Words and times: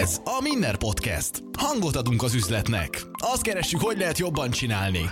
Ez 0.00 0.20
a 0.24 0.42
Minner 0.42 0.76
Podcast. 0.76 1.42
Hangot 1.58 1.96
adunk 1.96 2.22
az 2.22 2.34
üzletnek. 2.34 3.02
Azt 3.12 3.42
keressük, 3.42 3.80
hogy 3.80 3.98
lehet 3.98 4.18
jobban 4.18 4.50
csinálni. 4.50 5.10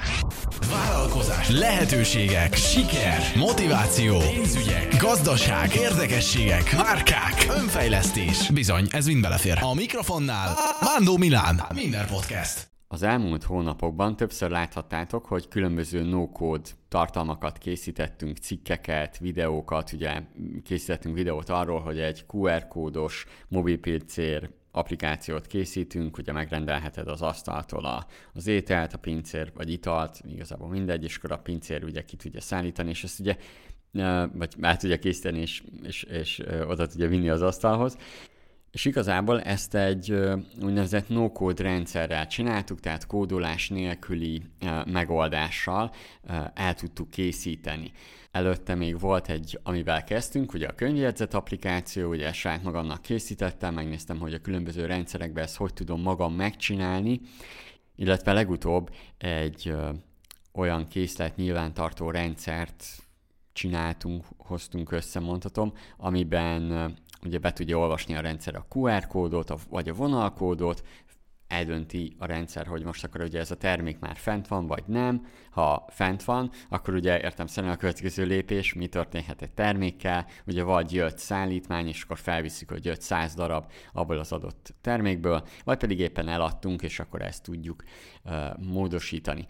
Vállalkozás, 0.70 1.48
lehetőségek, 1.50 2.54
siker, 2.54 3.32
motiváció, 3.36 4.18
pénzügyek, 4.18 4.96
gazdaság, 4.96 5.74
érdekességek, 5.74 6.76
márkák, 6.76 7.46
önfejlesztés. 7.48 8.50
Bizony, 8.50 8.86
ez 8.90 9.06
mind 9.06 9.20
belefér. 9.20 9.58
A 9.62 9.74
mikrofonnál 9.74 10.56
Mándó 10.80 11.16
Milán. 11.16 11.64
Minner 11.74 12.06
Podcast. 12.06 12.77
Az 12.90 13.02
elmúlt 13.02 13.42
hónapokban 13.42 14.16
többször 14.16 14.50
láthattátok, 14.50 15.26
hogy 15.26 15.48
különböző 15.48 16.02
no-code 16.02 16.68
tartalmakat 16.88 17.58
készítettünk, 17.58 18.36
cikkeket, 18.36 19.18
videókat, 19.18 19.92
ugye 19.92 20.22
készítettünk 20.64 21.14
videót 21.14 21.48
arról, 21.48 21.80
hogy 21.80 21.98
egy 21.98 22.24
QR 22.28 22.68
kódos 22.68 23.26
mobilpincér 23.48 24.50
applikációt 24.70 25.46
készítünk, 25.46 26.18
ugye 26.18 26.32
megrendelheted 26.32 27.08
az 27.08 27.22
asztaltól 27.22 28.06
az 28.32 28.46
ételt, 28.46 28.92
a 28.92 28.98
pincér 28.98 29.52
vagy 29.54 29.70
italt, 29.70 30.20
igazából 30.28 30.68
mindegy, 30.68 31.04
és 31.04 31.16
akkor 31.16 31.32
a 31.32 31.38
pincér 31.38 31.84
ugye 31.84 32.04
ki 32.04 32.16
tudja 32.16 32.40
szállítani, 32.40 32.90
és 32.90 33.04
ezt 33.04 33.20
ugye 33.20 33.36
vagy 34.32 34.54
már 34.58 34.76
tudja 34.76 34.98
készíteni, 34.98 35.40
és, 35.40 35.62
és, 35.82 36.02
és 36.02 36.42
oda 36.66 36.86
tudja 36.86 37.08
vinni 37.08 37.28
az 37.28 37.42
asztalhoz. 37.42 37.96
És 38.70 38.84
igazából 38.84 39.40
ezt 39.40 39.74
egy 39.74 40.12
úgynevezett 40.62 41.08
no-code 41.08 41.62
rendszerrel 41.62 42.26
csináltuk, 42.26 42.80
tehát 42.80 43.06
kódolás 43.06 43.68
nélküli 43.68 44.42
megoldással 44.86 45.92
el 46.54 46.74
tudtuk 46.74 47.10
készíteni. 47.10 47.92
Előtte 48.30 48.74
még 48.74 48.98
volt 48.98 49.28
egy, 49.28 49.58
amivel 49.62 50.04
kezdtünk, 50.04 50.52
ugye 50.52 50.66
a 50.66 50.74
könyvjegyzet 50.74 51.34
applikáció, 51.34 52.08
ugye 52.08 52.32
saját 52.32 52.62
magamnak 52.62 53.02
készítettem, 53.02 53.74
megnéztem, 53.74 54.18
hogy 54.18 54.34
a 54.34 54.40
különböző 54.40 54.86
rendszerekben 54.86 55.44
ezt 55.44 55.56
hogy 55.56 55.72
tudom 55.72 56.00
magam 56.00 56.34
megcsinálni, 56.34 57.20
illetve 57.96 58.32
legutóbb 58.32 58.90
egy 59.18 59.74
olyan 60.52 60.88
készlet 60.88 61.36
nyilvántartó 61.36 62.10
rendszert 62.10 62.84
csináltunk, 63.52 64.24
hoztunk 64.36 64.92
össze, 64.92 65.20
mondhatom, 65.20 65.72
amiben 65.96 66.94
ugye 67.24 67.38
be 67.38 67.52
tudja 67.52 67.78
olvasni 67.78 68.14
a 68.14 68.20
rendszer 68.20 68.54
a 68.54 68.66
QR 68.68 69.06
kódot, 69.06 69.52
vagy 69.70 69.88
a 69.88 69.94
vonalkódot, 69.94 70.82
eldönti 71.48 72.16
a 72.18 72.26
rendszer, 72.26 72.66
hogy 72.66 72.84
most 72.84 73.04
akkor 73.04 73.20
ugye 73.20 73.38
ez 73.38 73.50
a 73.50 73.56
termék 73.56 73.98
már 73.98 74.16
fent 74.16 74.48
van, 74.48 74.66
vagy 74.66 74.84
nem. 74.86 75.26
Ha 75.50 75.84
fent 75.88 76.24
van, 76.24 76.50
akkor 76.68 76.94
ugye 76.94 77.20
értem 77.20 77.46
szerint 77.46 77.74
a 77.74 77.76
következő 77.76 78.24
lépés, 78.24 78.74
mi 78.74 78.86
történhet 78.86 79.42
egy 79.42 79.50
termékkel, 79.50 80.26
ugye 80.46 80.62
vagy 80.62 80.92
jött 80.92 81.18
szállítmány, 81.18 81.88
és 81.88 82.02
akkor 82.02 82.18
felviszik, 82.18 82.70
hogy 82.70 82.84
jött 82.84 83.00
100 83.00 83.34
darab 83.34 83.72
abból 83.92 84.18
az 84.18 84.32
adott 84.32 84.74
termékből, 84.80 85.46
vagy 85.64 85.78
pedig 85.78 85.98
éppen 85.98 86.28
eladtunk, 86.28 86.82
és 86.82 87.00
akkor 87.00 87.22
ezt 87.22 87.42
tudjuk 87.42 87.82
uh, 88.24 88.58
módosítani. 88.58 89.46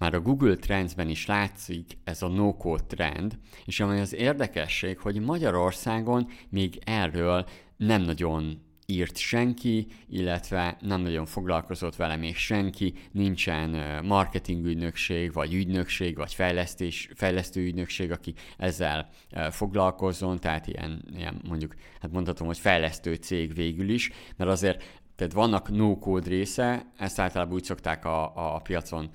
Már 0.00 0.14
a 0.14 0.20
Google 0.20 0.56
Trendsben 0.56 1.08
is 1.08 1.26
látszik 1.26 1.98
ez 2.04 2.22
a 2.22 2.28
no-code 2.28 2.82
trend, 2.82 3.38
és 3.64 3.80
ami 3.80 4.00
az 4.00 4.14
érdekesség, 4.14 4.98
hogy 4.98 5.20
Magyarországon 5.20 6.28
még 6.48 6.78
erről 6.84 7.46
nem 7.76 8.02
nagyon 8.02 8.62
írt 8.86 9.16
senki, 9.16 9.86
illetve 10.08 10.76
nem 10.80 11.00
nagyon 11.00 11.26
foglalkozott 11.26 11.96
vele 11.96 12.16
még 12.16 12.36
senki, 12.36 12.94
nincsen 13.12 14.04
marketingügynökség, 14.04 15.32
vagy 15.32 15.54
ügynökség, 15.54 16.16
vagy 16.16 16.34
fejlesztés, 16.34 17.10
fejlesztő 17.14 17.60
ügynökség, 17.60 18.10
aki 18.10 18.34
ezzel 18.58 19.08
foglalkozzon, 19.50 20.40
tehát 20.40 20.66
ilyen, 20.66 21.04
ilyen 21.16 21.40
mondjuk, 21.48 21.74
hát 22.00 22.12
mondhatom, 22.12 22.46
hogy 22.46 22.58
fejlesztő 22.58 23.14
cég 23.14 23.54
végül 23.54 23.88
is, 23.88 24.10
mert 24.36 24.50
azért 24.50 25.00
tehát 25.20 25.34
vannak 25.34 25.70
no-code 25.70 26.28
része, 26.28 26.92
ezt 26.96 27.18
általában 27.18 27.54
úgy 27.54 27.64
szokták 27.64 28.04
a, 28.04 28.54
a 28.54 28.58
piacon 28.58 29.10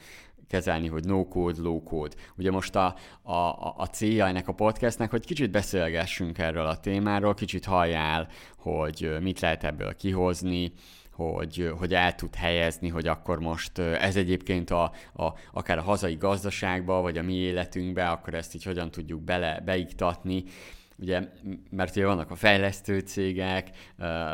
kezelni, 0.56 0.88
hogy 0.88 1.06
no 1.06 1.28
code, 1.28 1.62
low 1.62 1.84
code. 1.84 2.16
Ugye 2.38 2.52
most 2.52 2.76
a, 2.76 2.96
a, 3.22 3.74
a 3.78 3.88
célja 3.92 4.28
ennek 4.28 4.48
a 4.48 4.54
podcastnek, 4.54 5.10
hogy 5.10 5.26
kicsit 5.26 5.52
beszélgessünk 5.52 6.38
erről 6.38 6.66
a 6.66 6.80
témáról, 6.80 7.34
kicsit 7.34 7.66
halljál, 7.66 8.28
hogy 8.58 9.18
mit 9.22 9.40
lehet 9.40 9.64
ebből 9.64 9.96
kihozni, 9.96 10.72
hogy, 11.12 11.72
hogy 11.78 11.94
el 11.94 12.16
tud 12.16 12.36
helyezni, 12.36 12.90
hogy 12.90 13.08
akkor 13.08 13.40
most 13.40 13.78
ez 13.78 14.16
egyébként 14.16 14.70
a, 14.70 14.92
a, 15.14 15.34
akár 15.54 15.78
a 15.78 15.82
hazai 15.82 16.16
gazdaságba, 16.16 17.02
vagy 17.02 17.18
a 17.18 17.24
mi 17.24 17.34
életünkbe, 17.34 18.10
akkor 18.10 18.34
ezt 18.34 18.56
így 18.56 18.64
hogyan 18.64 18.92
tudjuk 18.92 19.22
bele, 19.22 19.62
beiktatni, 19.66 20.44
ugye, 20.98 21.22
mert 21.70 21.96
ugye 21.96 22.06
vannak 22.06 22.32
a 22.32 22.36
fejlesztő 22.36 23.00
cégek, 23.00 23.70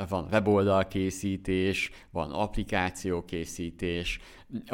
van 0.09 0.27
weboldalkészítés, 0.31 1.91
van 2.11 2.31
applikációkészítés, 2.31 4.19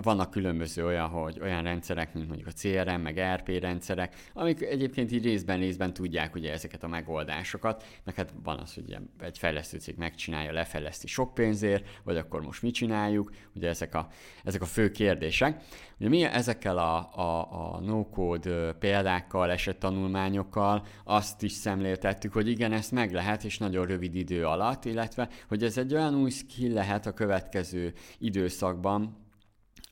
vannak 0.01 0.29
különböző 0.31 0.85
olyan, 0.85 1.07
hogy 1.07 1.39
olyan 1.41 1.63
rendszerek, 1.63 2.13
mint 2.13 2.27
mondjuk 2.27 2.47
a 2.47 2.51
CRM, 2.51 3.01
meg 3.01 3.19
RP 3.35 3.47
rendszerek, 3.59 4.15
amik 4.33 4.61
egyébként 4.61 5.11
így 5.11 5.23
részben 5.23 5.59
részben 5.59 5.93
tudják 5.93 6.35
ugye 6.35 6.51
ezeket 6.51 6.83
a 6.83 6.87
megoldásokat, 6.87 7.85
meg 8.03 8.15
hát 8.15 8.33
van 8.43 8.59
az, 8.59 8.73
hogy 8.73 8.97
egy 9.19 9.37
fejlesztő 9.37 9.77
cég 9.77 9.95
megcsinálja, 9.97 10.51
lefejleszti 10.51 11.07
sok 11.07 11.33
pénzért, 11.33 11.87
vagy 12.03 12.17
akkor 12.17 12.41
most 12.41 12.61
mit 12.61 12.73
csináljuk, 12.73 13.31
ugye 13.55 13.69
ezek 13.69 13.95
a, 13.95 14.07
ezek 14.43 14.61
a 14.61 14.65
fő 14.65 14.91
kérdések. 14.91 15.63
Ugye 15.99 16.09
mi 16.09 16.23
ezekkel 16.23 16.77
a, 16.77 16.97
a, 17.15 17.75
a 17.75 17.79
no-code 17.79 18.73
példákkal, 18.79 19.51
esettanulmányokkal 19.51 20.85
azt 21.03 21.43
is 21.43 21.51
szemléltettük, 21.51 22.33
hogy 22.33 22.47
igen, 22.47 22.71
ezt 22.71 22.91
meg 22.91 23.13
lehet, 23.13 23.43
és 23.43 23.57
nagyon 23.57 23.85
rövid 23.85 24.15
idő 24.15 24.45
alatt, 24.45 24.85
illetve 24.85 25.29
hogy 25.47 25.63
ez 25.63 25.77
egy 25.77 25.93
olyan 25.93 26.15
új 26.15 26.29
skill 26.29 26.73
lehet 26.73 27.05
a 27.05 27.13
következő 27.13 27.93
időszakban, 28.17 29.25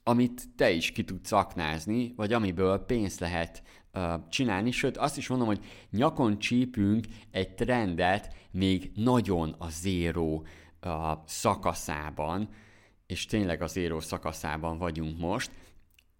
amit 0.07 0.43
te 0.55 0.71
is 0.71 0.91
ki 0.91 1.03
tudsz 1.03 1.31
aknázni, 1.31 2.13
vagy 2.15 2.33
amiből 2.33 2.77
pénzt 2.79 3.19
lehet 3.19 3.63
uh, 3.93 4.13
csinálni, 4.29 4.71
sőt 4.71 4.97
azt 4.97 5.17
is 5.17 5.27
mondom, 5.27 5.47
hogy 5.47 5.65
nyakon 5.91 6.39
csípünk 6.39 7.05
egy 7.31 7.55
trendet 7.55 8.35
még 8.51 8.91
nagyon 8.95 9.55
a 9.57 9.69
zéró 9.69 10.45
uh, 10.85 10.91
szakaszában, 11.25 12.49
és 13.07 13.25
tényleg 13.25 13.61
a 13.61 13.67
zéró 13.67 13.99
szakaszában 13.99 14.77
vagyunk 14.77 15.19
most, 15.19 15.51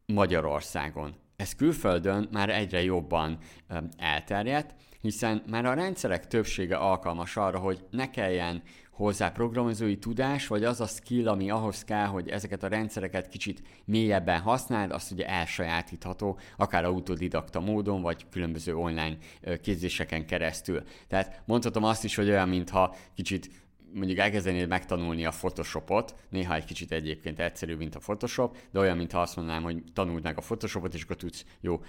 Magyarországon. 0.06 1.16
Ez 1.36 1.56
külföldön 1.56 2.28
már 2.32 2.50
egyre 2.50 2.84
jobban 2.84 3.38
um, 3.70 3.90
elterjedt, 3.98 4.76
hiszen 5.02 5.44
már 5.48 5.66
a 5.66 5.74
rendszerek 5.74 6.28
többsége 6.28 6.76
alkalmas 6.76 7.38
arra, 7.38 7.60
hogy 7.60 7.86
ne 7.90 8.10
kelljen 8.10 8.64
hozzá 8.96 9.30
programozói 9.30 9.98
tudás, 9.98 10.48
vagy 10.48 10.64
az 10.64 10.82
a 10.82 10.86
skill, 10.86 11.28
ami 11.28 11.50
ahhoz 11.50 11.84
kell, 11.84 12.06
hogy 12.06 12.30
ezeket 12.30 12.64
a 12.64 12.68
rendszereket 12.68 13.28
kicsit 13.28 13.62
mélyebben 13.86 14.40
használd, 14.40 14.92
azt 14.92 15.12
ugye 15.12 15.28
elsajátítható, 15.28 16.40
akár 16.58 16.84
autodidakta 16.84 17.60
módon, 17.60 18.02
vagy 18.02 18.26
különböző 18.30 18.76
online 18.76 19.18
képzéseken 19.62 20.26
keresztül. 20.26 20.84
Tehát 21.08 21.42
mondhatom 21.46 21.84
azt 21.84 22.04
is, 22.04 22.16
hogy 22.16 22.30
olyan, 22.30 22.50
mintha 22.50 22.96
kicsit 23.16 23.50
mondjuk 23.94 24.20
elkezdenéd 24.20 24.68
megtanulni 24.68 25.26
a 25.26 25.30
Photoshopot, 25.30 26.16
néha 26.30 26.56
egy 26.56 26.66
kicsit 26.66 26.92
egyébként 26.92 27.40
egyszerűbb, 27.40 27.78
mint 27.78 27.96
a 27.96 28.00
Photoshop, 28.00 28.58
de 28.72 28.80
olyan, 28.80 28.98
mintha 28.98 29.22
azt 29.22 29.36
mondanám, 29.36 29.64
hogy 29.64 29.84
tanuld 29.94 30.24
meg 30.24 30.38
a 30.38 30.42
Photoshopot, 30.42 30.94
és 30.94 31.04
akkor 31.04 31.16
tudsz 31.16 31.46
jó 31.62 31.82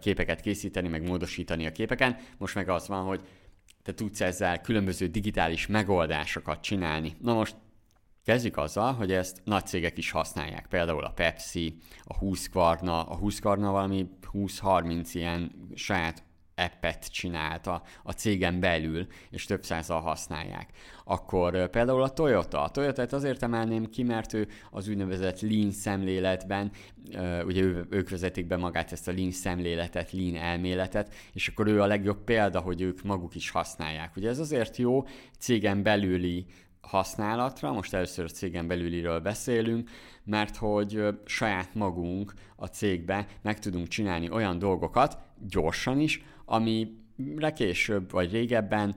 képeket 0.00 0.40
készíteni, 0.40 0.88
meg 0.88 1.02
módosítani 1.02 1.66
a 1.66 1.72
képeken. 1.72 2.16
Most 2.38 2.54
meg 2.54 2.68
az 2.68 2.88
van, 2.88 3.04
hogy 3.04 3.20
te 3.82 3.94
tudsz 3.94 4.20
ezzel 4.20 4.60
különböző 4.60 5.06
digitális 5.06 5.66
megoldásokat 5.66 6.60
csinálni. 6.60 7.16
Na 7.20 7.34
most 7.34 7.56
Kezdjük 8.24 8.56
azzal, 8.56 8.92
hogy 8.92 9.12
ezt 9.12 9.40
nagy 9.44 9.66
cégek 9.66 9.98
is 9.98 10.10
használják, 10.10 10.66
például 10.68 11.04
a 11.04 11.10
Pepsi, 11.10 11.76
a 12.04 12.16
Husqvarna, 12.16 13.02
a 13.02 13.16
Husqvarna 13.16 13.70
valami 13.70 14.08
20-30 14.32 15.08
ilyen 15.12 15.68
saját 15.74 16.24
appet 16.56 17.10
csinált 17.10 17.66
a, 17.66 17.82
a 18.02 18.12
cégen 18.12 18.60
belül, 18.60 19.06
és 19.30 19.44
több 19.44 19.64
százal 19.64 20.00
használják. 20.00 20.70
Akkor 21.04 21.70
például 21.70 22.02
a 22.02 22.08
Toyota. 22.08 22.62
A 22.62 22.68
toyota 22.68 23.16
azért 23.16 23.42
emelném 23.42 23.86
ki, 23.86 24.02
mert 24.02 24.32
ő 24.32 24.48
az 24.70 24.88
úgynevezett 24.88 25.40
lean 25.40 25.70
szemléletben, 25.70 26.70
ugye 27.44 27.62
ő, 27.62 27.86
ők 27.90 28.10
vezetik 28.10 28.46
be 28.46 28.56
magát 28.56 28.92
ezt 28.92 29.08
a 29.08 29.12
lean 29.12 29.30
szemléletet, 29.30 30.12
lean 30.12 30.36
elméletet, 30.36 31.14
és 31.32 31.48
akkor 31.48 31.66
ő 31.66 31.80
a 31.80 31.86
legjobb 31.86 32.24
példa, 32.24 32.60
hogy 32.60 32.80
ők 32.80 33.02
maguk 33.02 33.34
is 33.34 33.50
használják. 33.50 34.16
Ugye 34.16 34.28
ez 34.28 34.38
azért 34.38 34.76
jó 34.76 35.06
cégen 35.38 35.82
belüli 35.82 36.46
használatra, 36.80 37.72
most 37.72 37.94
először 37.94 38.24
a 38.24 38.28
cégen 38.28 38.66
belüliről 38.66 39.20
beszélünk, 39.20 39.90
mert 40.24 40.56
hogy 40.56 41.06
saját 41.24 41.74
magunk 41.74 42.32
a 42.56 42.66
cégbe 42.66 43.26
meg 43.42 43.58
tudunk 43.58 43.88
csinálni 43.88 44.30
olyan 44.30 44.58
dolgokat, 44.58 45.18
gyorsan 45.48 46.00
is, 46.00 46.24
amire 46.52 47.52
később 47.54 48.10
vagy 48.10 48.32
régebben 48.32 48.96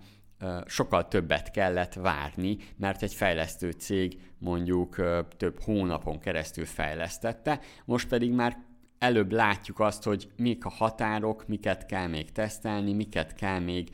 sokkal 0.65 1.07
többet 1.07 1.51
kellett 1.51 1.93
várni, 1.93 2.57
mert 2.77 3.01
egy 3.01 3.13
fejlesztő 3.13 3.71
cég 3.71 4.19
mondjuk 4.37 4.95
több 5.37 5.61
hónapon 5.61 6.19
keresztül 6.19 6.65
fejlesztette, 6.65 7.59
most 7.85 8.07
pedig 8.07 8.31
már 8.31 8.57
előbb 8.99 9.31
látjuk 9.31 9.79
azt, 9.79 10.03
hogy 10.03 10.27
mik 10.37 10.65
a 10.65 10.69
határok, 10.69 11.47
miket 11.47 11.85
kell 11.85 12.07
még 12.07 12.31
tesztelni, 12.31 12.93
miket 12.93 13.33
kell 13.33 13.59
még 13.59 13.89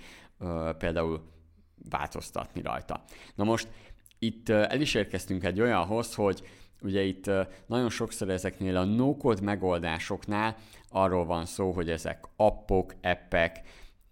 például 0.78 1.30
változtatni 1.90 2.62
rajta. 2.62 3.04
Na 3.36 3.44
most 3.44 3.68
itt 4.19 4.50
el 4.50 4.81
is 4.81 4.94
érkeztünk 4.94 5.44
egy 5.44 5.62
olyanhoz, 5.62 6.16
hogy 6.16 6.42
ugye 6.81 7.01
itt 7.01 7.31
nagyon 7.66 7.89
sokszor 7.89 8.30
ezeknél 8.30 8.78
a 8.78 8.83
no-code 8.83 9.42
megoldásoknál 9.42 10.57
arról 10.89 11.25
van 11.25 11.45
szó, 11.45 11.72
hogy 11.72 11.89
ezek 11.89 12.25
appok, 12.36 12.95
appek. 13.01 13.62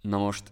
Na 0.02 0.18
most 0.18 0.52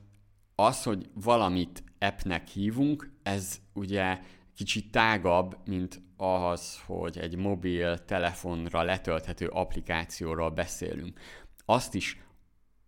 az, 0.56 0.84
hogy 0.84 1.10
valamit 1.14 1.84
appnek 2.00 2.48
hívunk, 2.48 3.12
ez 3.24 3.60
ugye 3.74 4.20
kicsit 4.56 4.92
tágabb, 4.92 5.58
mint 5.66 6.02
az, 6.18 6.80
hogy 6.86 7.18
egy 7.18 7.36
mobil 7.36 8.06
telefonra 8.06 8.82
letölthető 8.82 9.48
applikációról 9.48 10.50
beszélünk. 10.50 11.20
Azt 11.66 11.94
is 11.94 12.22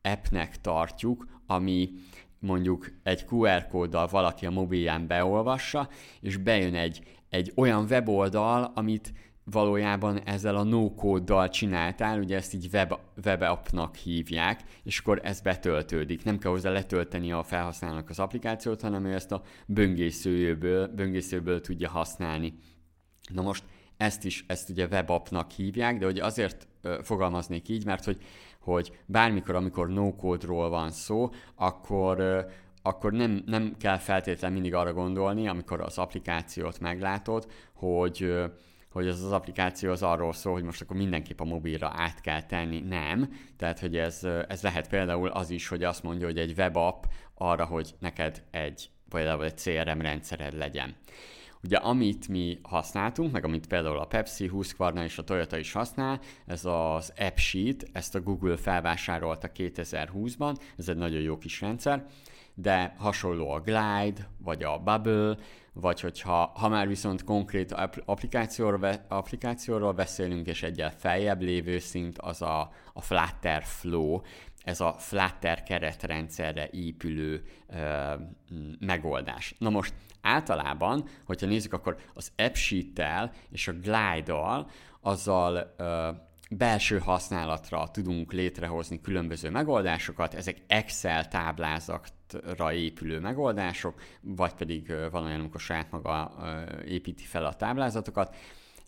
appnek 0.02 0.62
tartjuk, 0.62 1.28
ami 1.48 1.92
mondjuk 2.40 2.92
egy 3.04 3.26
QR 3.30 3.68
kóddal 3.68 4.08
valaki 4.08 4.46
a 4.46 4.52
mobilján 4.52 5.08
beolvassa, 5.08 5.90
és 6.22 6.38
bejön 6.38 6.76
egy, 6.76 7.19
egy 7.30 7.52
olyan 7.56 7.86
weboldal, 7.90 8.72
amit 8.76 9.14
valójában 9.52 10.20
ezzel 10.24 10.56
a 10.56 10.64
no-kóddal 10.64 11.50
csináltál, 11.50 12.20
ugye 12.20 12.36
ezt 12.36 12.54
így 12.54 12.70
web, 12.74 12.94
web 13.26 13.42
appnak 13.42 13.96
hívják, 13.96 14.64
és 14.84 15.00
akkor 15.00 15.20
ez 15.24 15.42
betöltődik. 15.42 16.24
Nem 16.24 16.38
kell 16.38 16.52
hozzá 16.52 16.70
letölteni 16.70 17.32
a 17.32 17.44
felhasználónak 17.44 18.10
az 18.10 18.20
applikációt, 18.20 18.82
hanem 18.82 19.06
ő 19.06 19.14
ezt 19.14 19.32
a 19.32 19.42
böngészőből, 19.66 20.88
böngészőből 20.88 21.62
tudja 21.62 21.90
használni. 21.90 22.54
Na 23.34 23.42
most 23.42 23.64
ezt 23.98 24.26
is, 24.26 24.44
ezt 24.48 24.70
ugye 24.70 24.88
webappnak 24.88 25.52
hívják, 25.52 25.98
de 25.98 26.06
ugye 26.06 26.26
azért 26.26 26.68
ö, 26.82 27.00
fogalmaznék 27.04 27.70
így, 27.70 27.86
mert 27.86 28.06
hogy, 28.06 28.18
hogy 28.60 29.00
bármikor, 29.06 29.56
amikor 29.56 29.90
no-code-ról 29.90 30.70
van 30.70 30.92
szó, 30.92 31.30
akkor 31.56 32.20
ö, 32.20 32.42
akkor 32.82 33.12
nem, 33.12 33.44
nem 33.46 33.76
kell 33.80 33.98
feltétlenül 33.98 34.60
mindig 34.60 34.74
arra 34.80 34.94
gondolni, 34.94 35.48
amikor 35.48 35.82
az 35.82 35.98
applikációt 35.98 36.80
meglátod, 36.80 37.48
hogy 37.74 38.34
hogy 38.90 39.08
az 39.08 39.24
az 39.24 39.32
applikáció 39.32 39.92
az 39.92 40.04
arról 40.04 40.34
szól, 40.34 40.54
hogy 40.54 40.64
most 40.64 40.82
akkor 40.82 40.98
mindenképp 40.98 41.40
a 41.40 41.44
mobilra 41.44 41.92
át 41.96 42.22
kell 42.22 42.44
tenni. 42.44 42.80
Nem. 42.80 43.34
Tehát, 43.58 43.80
hogy 43.80 43.98
ez, 43.98 44.24
ez 44.48 44.62
lehet 44.62 44.90
például 44.90 45.28
az 45.28 45.50
is, 45.50 45.68
hogy 45.68 45.84
azt 45.84 46.04
mondja, 46.04 46.26
hogy 46.26 46.38
egy 46.38 46.54
webapp 46.58 47.04
arra, 47.34 47.66
hogy 47.66 47.96
neked 48.00 48.44
egy 48.52 48.90
például 49.10 49.44
egy 49.44 49.56
CRM 49.56 50.00
rendszered 50.00 50.58
legyen. 50.58 50.96
Ugye 51.64 51.78
amit 51.78 52.28
mi 52.28 52.60
használtunk, 52.62 53.32
meg 53.32 53.46
amit 53.46 53.68
például 53.68 53.98
a 53.98 54.06
Pepsi, 54.06 54.48
Husqvarna 54.48 55.04
és 55.04 55.18
a 55.18 55.24
Toyota 55.24 55.58
is 55.58 55.72
használ, 55.72 56.20
ez 56.46 56.66
az 56.66 57.14
AppSheet, 57.18 57.90
ezt 57.92 58.16
a 58.16 58.22
Google 58.22 58.58
felvásárolta 58.58 59.50
2020-ban, 59.56 60.56
ez 60.78 60.90
egy 60.90 60.98
nagyon 60.98 61.22
jó 61.22 61.38
kis 61.38 61.62
rendszer, 61.62 62.06
de 62.62 62.96
hasonló 62.98 63.52
a 63.52 63.60
Glide, 63.60 64.30
vagy 64.38 64.64
a 64.64 64.78
Bubble, 64.78 65.38
vagy 65.74 66.00
hogyha 66.02 66.52
ha 66.56 66.68
már 66.68 66.88
viszont 66.88 67.24
konkrét 67.24 67.76
applikációról, 68.06 68.90
applikációról 69.08 69.94
beszélünk, 69.94 70.48
és 70.48 70.64
egyel 70.64 70.92
feljebb 70.98 71.42
lévő 71.42 71.80
szint, 71.80 72.18
az 72.18 72.42
a, 72.42 72.72
a 72.94 73.02
Flutter 73.02 73.64
Flow, 73.64 74.22
ez 74.64 74.82
a 74.82 74.96
Flutter 74.98 75.64
keretrendszerre 75.64 76.70
épülő 76.72 77.44
ö, 77.68 78.14
megoldás. 78.80 79.56
Na 79.58 79.70
most 79.70 79.94
általában, 80.22 81.08
hogyha 81.26 81.48
nézzük, 81.48 81.74
akkor 81.74 81.98
az 82.14 82.32
AppSheet-tel 82.38 83.32
és 83.52 83.68
a 83.68 83.74
Glide-dal, 83.74 84.70
azzal 85.02 85.74
ö, 85.78 86.10
belső 86.50 87.00
használatra 87.00 87.90
tudunk 87.92 88.34
létrehozni 88.34 89.02
különböző 89.02 89.50
megoldásokat, 89.50 90.34
ezek 90.34 90.62
Excel 90.68 91.28
táblázatra 91.28 92.74
épülő 92.74 93.20
megoldások, 93.20 94.02
vagy 94.22 94.54
pedig 94.54 94.94
van 95.12 95.24
olyan, 95.24 95.40
amikor 95.40 95.60
saját 95.60 95.92
maga 95.92 96.34
építi 96.86 97.24
fel 97.24 97.46
a 97.46 97.54
táblázatokat, 97.54 98.36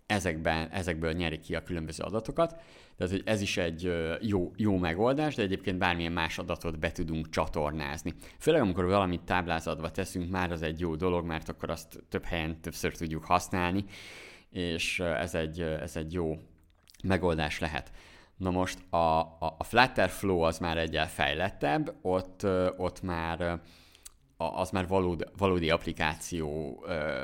ezekben, 0.05 0.69
ezekből 0.69 1.11
nyeri 1.11 1.39
ki 1.39 1.55
a 1.55 1.63
különböző 1.63 2.03
adatokat. 2.03 2.61
Tehát, 2.97 3.13
hogy 3.13 3.21
ez 3.25 3.41
is 3.41 3.57
egy 3.57 3.91
jó, 4.21 4.51
jó 4.55 4.77
megoldás, 4.77 5.35
de 5.35 5.41
egyébként 5.41 5.77
bármilyen 5.77 6.11
más 6.11 6.37
adatot 6.37 6.79
be 6.79 6.91
tudunk 6.91 7.29
csatornázni. 7.29 8.13
Főleg 8.39 8.61
amikor 8.61 8.85
valamit 8.85 9.21
táblázatba 9.21 9.91
teszünk, 9.91 10.29
már 10.29 10.51
az 10.51 10.61
egy 10.61 10.79
jó 10.79 10.95
dolog, 10.95 11.25
mert 11.25 11.49
akkor 11.49 11.69
azt 11.69 12.03
több 12.09 12.23
helyen 12.23 12.61
többször 12.61 12.97
tudjuk 12.97 13.23
használni, 13.23 13.85
és 14.49 14.99
ez 14.99 15.35
egy, 15.35 15.61
ez 15.61 15.95
egy 15.95 16.13
jó 16.13 16.37
megoldás 17.03 17.59
lehet. 17.59 17.91
Na 18.37 18.49
most 18.49 18.79
a, 18.89 19.19
a, 19.19 19.55
a 19.57 19.63
Flutter 19.63 20.09
Flow 20.09 20.39
az 20.39 20.57
már 20.57 20.77
egyel 20.77 21.09
fejlettebb, 21.09 21.95
ott, 22.01 22.45
ott 22.77 23.01
már 23.01 23.61
az 24.37 24.69
már 24.69 24.87
valódi, 24.87 25.23
valódi 25.37 25.69
applikáció 25.69 26.79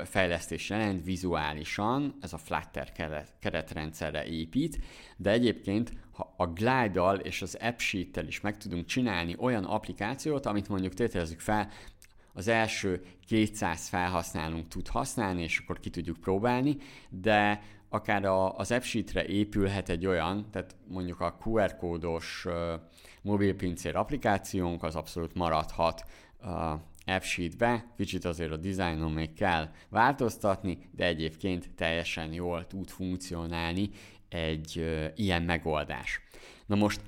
fejlesztés 0.06 0.70
jelent 0.70 1.04
vizuálisan, 1.04 2.18
ez 2.22 2.34
a 2.34 2.38
Flutter 2.38 2.92
keretrendszerre 3.40 4.26
épít, 4.26 4.80
de 5.18 5.32
egyébként 5.32 5.92
ha 6.12 6.34
a 6.38 6.48
Glide-dal 6.48 7.18
és 7.18 7.42
az 7.42 7.58
AppSheet-tel 7.62 8.28
is 8.28 8.42
meg 8.42 8.58
tudunk 8.58 8.86
csinálni 8.86 9.36
olyan 9.40 9.64
applikációt, 9.64 10.46
amit 10.46 10.70
mondjuk 10.70 10.94
tételezzük 10.94 11.40
fel, 11.40 11.70
az 12.34 12.48
első 12.48 13.02
200 13.28 13.88
felhasználónk 13.88 14.68
tud 14.68 14.88
használni, 14.88 15.42
és 15.42 15.58
akkor 15.58 15.80
ki 15.80 15.90
tudjuk 15.90 16.18
próbálni, 16.18 16.78
de 17.10 17.62
akár 17.90 18.26
a, 18.26 18.58
az 18.58 18.72
AppSheet-re 18.72 19.26
épülhet 19.26 19.90
egy 19.90 20.06
olyan, 20.06 20.46
tehát 20.52 20.76
mondjuk 20.88 21.20
a 21.20 21.38
QR 21.44 21.76
kódos 21.78 22.46
uh, 22.46 22.54
mobilpincér 23.22 23.96
applikációnk 23.96 24.84
az 24.84 24.96
abszolút 24.96 25.34
maradhat 25.34 26.06
uh, 26.44 26.72
AppSheet-be, 27.06 27.86
kicsit 27.98 28.26
azért 28.26 28.52
a 28.52 28.58
dizájnon 28.58 29.12
még 29.12 29.34
kell 29.34 29.70
változtatni, 29.90 30.90
de 30.92 31.06
egyébként 31.06 31.70
teljesen 31.76 32.34
jól 32.34 32.68
tud 32.68 32.90
funkcionálni 32.90 33.90
egy 34.30 34.74
uh, 34.78 35.06
ilyen 35.16 35.44
megoldás. 35.44 36.22
Na 36.66 36.76
most 36.76 37.02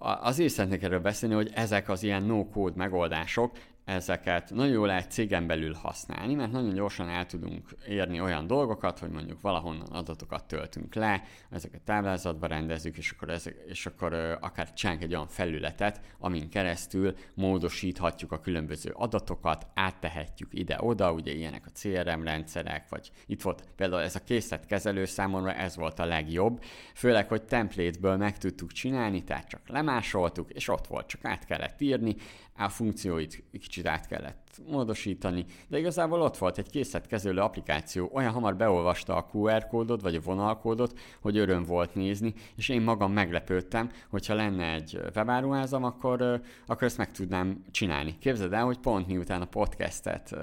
azért 0.00 0.52
szeretnék 0.52 0.82
erről 0.82 1.00
beszélni, 1.00 1.34
hogy 1.34 1.50
ezek 1.54 1.88
az 1.88 2.02
ilyen 2.02 2.22
no-code 2.22 2.76
megoldások, 2.76 3.56
ezeket 3.88 4.50
nagyon 4.50 4.72
jól 4.72 4.86
lehet 4.86 5.10
cégen 5.10 5.46
belül 5.46 5.74
használni, 5.74 6.34
mert 6.34 6.52
nagyon 6.52 6.74
gyorsan 6.74 7.08
el 7.08 7.26
tudunk 7.26 7.68
érni 7.86 8.20
olyan 8.20 8.46
dolgokat, 8.46 8.98
hogy 8.98 9.10
mondjuk 9.10 9.40
valahonnan 9.40 9.86
adatokat 9.92 10.44
töltünk 10.44 10.94
le, 10.94 11.22
ezeket 11.50 11.80
táblázatba 11.80 12.46
rendezzük, 12.46 12.96
és 12.96 13.10
akkor, 13.10 13.30
ezek, 13.30 13.56
és 13.66 13.86
akkor 13.86 14.38
akár 14.40 14.72
csinálunk 14.72 15.02
egy 15.02 15.14
olyan 15.14 15.28
felületet, 15.28 16.00
amin 16.18 16.48
keresztül 16.48 17.14
módosíthatjuk 17.34 18.32
a 18.32 18.40
különböző 18.40 18.90
adatokat, 18.94 19.66
áttehetjük 19.74 20.48
ide-oda, 20.54 21.12
ugye 21.12 21.32
ilyenek 21.32 21.66
a 21.66 21.70
CRM 21.80 22.22
rendszerek, 22.22 22.88
vagy 22.88 23.10
itt 23.26 23.42
volt 23.42 23.64
például 23.76 24.02
ez 24.02 24.16
a 24.16 24.24
készletkezelő 24.24 25.04
számomra 25.04 25.52
ez 25.52 25.76
volt 25.76 25.98
a 25.98 26.04
legjobb, 26.04 26.62
főleg, 26.94 27.28
hogy 27.28 27.42
templétből 27.42 28.16
meg 28.16 28.38
tudtuk 28.38 28.72
csinálni, 28.72 29.24
tehát 29.24 29.48
csak 29.48 29.68
lemásoltuk, 29.68 30.50
és 30.50 30.68
ott 30.68 30.86
volt, 30.86 31.06
csak 31.06 31.24
át 31.24 31.44
kellett 31.44 31.80
írni, 31.80 32.16
a 32.58 32.68
funkcióit 32.68 33.44
kicsit 33.52 33.86
át 33.86 34.06
kellett 34.06 34.60
módosítani, 34.66 35.44
de 35.68 35.78
igazából 35.78 36.20
ott 36.20 36.36
volt 36.36 36.58
egy 36.58 36.70
készletkezelő 36.70 37.40
applikáció, 37.40 38.10
olyan 38.12 38.32
hamar 38.32 38.56
beolvasta 38.56 39.16
a 39.16 39.26
QR 39.32 39.66
kódot 39.66 40.00
vagy 40.00 40.14
a 40.14 40.20
vonalkódot, 40.20 40.98
hogy 41.20 41.38
öröm 41.38 41.64
volt 41.64 41.94
nézni, 41.94 42.34
és 42.56 42.68
én 42.68 42.82
magam 42.82 43.12
meglepődtem, 43.12 43.90
hogyha 44.10 44.34
lenne 44.34 44.72
egy 44.72 45.00
webáruházam, 45.14 45.84
akkor, 45.84 46.40
akkor 46.66 46.82
ezt 46.82 46.96
meg 46.98 47.12
tudnám 47.12 47.64
csinálni. 47.70 48.16
Képzeld 48.18 48.52
el, 48.52 48.64
hogy 48.64 48.78
pont 48.78 49.06
miután 49.06 49.42
a 49.42 49.44
podcastet 49.44 50.36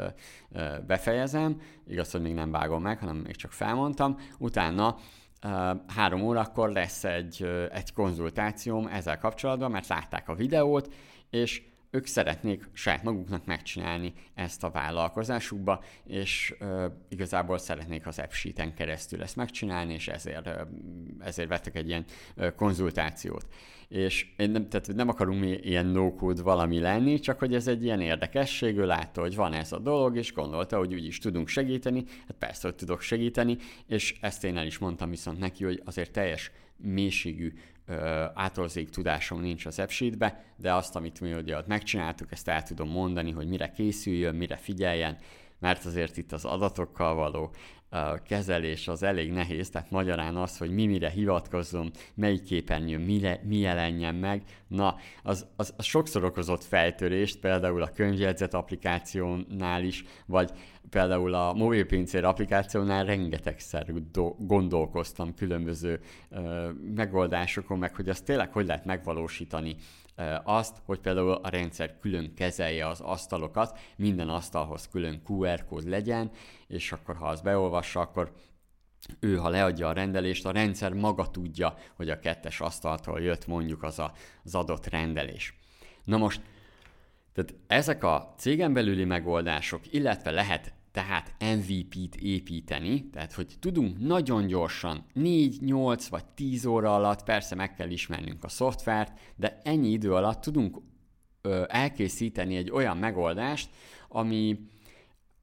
befejezem, 0.88 1.62
igaz, 1.88 2.12
hogy 2.12 2.22
még 2.22 2.34
nem 2.34 2.52
vágom 2.52 2.82
meg, 2.82 3.00
hanem 3.00 3.16
még 3.16 3.36
csak 3.36 3.52
felmondtam, 3.52 4.18
utána 4.40 4.98
három 5.88 6.22
órakor 6.22 6.72
lesz 6.72 7.04
egy, 7.04 7.48
egy 7.72 7.94
konzultációm 7.94 8.88
ezzel 8.88 9.18
kapcsolatban, 9.18 9.72
mert 9.72 9.88
látták 9.88 10.30
a 10.30 10.36
videót, 10.36 10.94
és 11.30 11.62
ők 11.96 12.06
szeretnék 12.06 12.70
saját 12.74 13.04
maguknak 13.04 13.46
megcsinálni 13.46 14.14
ezt 14.34 14.64
a 14.64 14.70
vállalkozásukba, 14.70 15.84
és 16.08 16.56
ö, 16.60 16.86
igazából 17.10 17.58
szeretnék 17.58 18.08
az 18.08 18.20
AppSheet-en 18.20 18.74
keresztül 18.74 19.22
ezt 19.22 19.36
megcsinálni, 19.36 19.94
és 19.94 20.08
ezért, 20.08 20.48
ö, 20.48 20.62
ezért 21.20 21.50
vettek 21.50 21.76
egy 21.76 21.88
ilyen 21.88 22.06
ö, 22.36 22.56
konzultációt. 22.56 23.48
És 23.88 24.28
én 24.38 24.50
nem, 24.50 24.70
tehát 24.70 24.94
nem 24.94 25.10
akarunk 25.10 25.40
mi 25.40 25.52
ilyen 25.52 25.86
no-code 25.86 26.42
valami 26.42 26.80
lenni, 26.80 27.20
csak 27.20 27.40
hogy 27.40 27.56
ez 27.56 27.68
egy 27.68 27.84
ilyen 27.84 28.02
érdekesség, 28.02 28.78
ő 28.78 28.86
látta, 28.86 29.22
hogy 29.22 29.36
van 29.36 29.54
ez 29.54 29.72
a 29.72 29.80
dolog, 29.80 30.18
és 30.18 30.34
gondolta, 30.34 30.78
hogy 30.78 30.94
úgy 30.94 31.06
is 31.06 31.18
tudunk 31.18 31.48
segíteni, 31.48 32.04
hát 32.28 32.38
persze, 32.40 32.68
hogy 32.68 32.76
tudok 32.76 33.02
segíteni, 33.02 33.58
és 33.88 34.16
ezt 34.22 34.44
én 34.44 34.58
el 34.58 34.66
is 34.66 34.78
mondtam 34.78 35.10
viszont 35.10 35.40
neki, 35.40 35.64
hogy 35.64 35.82
azért 35.86 36.12
teljes 36.12 36.52
mélységű 36.78 37.54
átolzék 38.34 38.90
tudásom 38.90 39.42
nincs 39.42 39.66
az 39.66 39.80
AppSheet-be, 39.80 40.44
de 40.58 40.74
azt, 40.74 40.96
amit 40.96 41.22
mi 41.22 41.34
ugye 41.34 41.58
ott 41.58 41.68
megcsináltuk, 41.68 42.32
ezt 42.32 42.48
el 42.48 42.64
tudom 42.64 42.90
mondani, 42.90 43.32
hogy 43.32 43.48
mire 43.48 43.72
készüljön, 43.72 44.36
mire 44.36 44.56
figyeljen, 44.56 45.18
mert 45.60 45.86
azért 45.86 46.18
itt 46.18 46.32
az 46.32 46.46
adatokkal 46.46 47.16
való 47.16 47.52
kezelés 48.28 48.88
az 48.88 49.04
elég 49.04 49.32
nehéz, 49.32 49.70
tehát 49.70 49.92
magyarán 49.92 50.36
az, 50.36 50.58
hogy 50.58 50.72
mi 50.72 50.86
mire 50.86 51.10
hivatkozzon, 51.10 51.92
melyik 52.14 52.44
képernyőn 52.44 53.02
mi, 53.02 53.22
mi 53.44 53.58
jelenjen 53.58 54.16
meg, 54.16 54.44
na, 54.68 54.96
az, 55.24 55.46
az, 55.56 55.74
az 55.78 55.86
sokszor 55.86 56.24
okozott 56.24 56.64
fejtörést, 56.64 57.40
például 57.40 57.82
a 57.82 57.90
könyvjegyzet 57.90 58.54
applikációnál 58.54 59.84
is, 59.84 60.04
vagy 60.26 60.52
például 60.90 61.34
a 61.34 61.54
mobilpincér 61.54 62.24
applikációnál 62.24 63.06
rengetegszer 63.06 63.94
do- 64.12 64.36
gondolkoztam 64.48 65.34
különböző 65.34 66.00
ö, 66.30 66.70
megoldásokon, 66.96 67.78
meg 67.78 67.96
hogy 67.96 68.10
azt 68.10 68.26
tényleg 68.26 68.52
hogy 68.52 68.66
lehet 68.66 68.86
megvalósítani 68.86 69.76
azt, 70.44 70.82
hogy 70.86 71.00
például 71.00 71.32
a 71.32 71.50
rendszer 71.50 72.00
külön 72.00 72.34
kezelje 72.34 72.88
az 72.88 73.02
asztalokat, 73.02 73.80
minden 73.98 74.30
asztalhoz 74.30 74.88
külön 74.88 75.22
QR 75.28 75.66
kód 75.66 75.88
legyen, 75.88 76.32
és 76.68 76.92
akkor 76.92 77.16
ha 77.16 77.28
az 77.28 77.42
beolvassa, 77.42 78.00
akkor 78.00 78.32
ő, 79.20 79.36
ha 79.36 79.50
leadja 79.50 79.88
a 79.88 79.94
rendelést, 79.94 80.46
a 80.46 80.52
rendszer 80.52 80.94
maga 80.94 81.32
tudja, 81.32 81.78
hogy 81.96 82.10
a 82.10 82.20
kettes 82.20 82.62
asztaltól 82.62 83.22
jött 83.22 83.48
mondjuk 83.48 83.84
az 83.84 84.00
a, 84.00 84.14
az 84.44 84.56
adott 84.56 84.86
rendelés. 84.86 85.58
Na 86.04 86.18
most, 86.18 86.42
tehát 87.34 87.56
ezek 87.68 88.04
a 88.04 88.34
cégen 88.38 88.74
belüli 88.74 89.04
megoldások, 89.04 89.94
illetve 89.94 90.32
lehet 90.32 90.74
tehát 90.96 91.36
MVP-t 91.40 92.16
építeni, 92.16 93.10
tehát 93.10 93.34
hogy 93.34 93.48
tudunk 93.60 94.00
nagyon 94.00 94.48
gyorsan, 94.48 95.06
4, 95.14 95.62
8 95.62 96.08
vagy 96.08 96.26
10 96.26 96.66
óra 96.66 96.96
alatt, 96.96 97.24
persze 97.24 97.56
meg 97.56 97.74
kell 97.74 97.90
ismernünk 97.90 98.44
a 98.44 98.48
szoftvert, 98.48 99.20
de 99.36 99.60
ennyi 99.64 99.90
idő 99.90 100.14
alatt 100.14 100.42
tudunk 100.42 100.78
ö, 101.42 101.64
elkészíteni 101.68 102.56
egy 102.56 102.72
olyan 102.72 102.98
megoldást, 102.98 103.70
ami, 104.10 104.60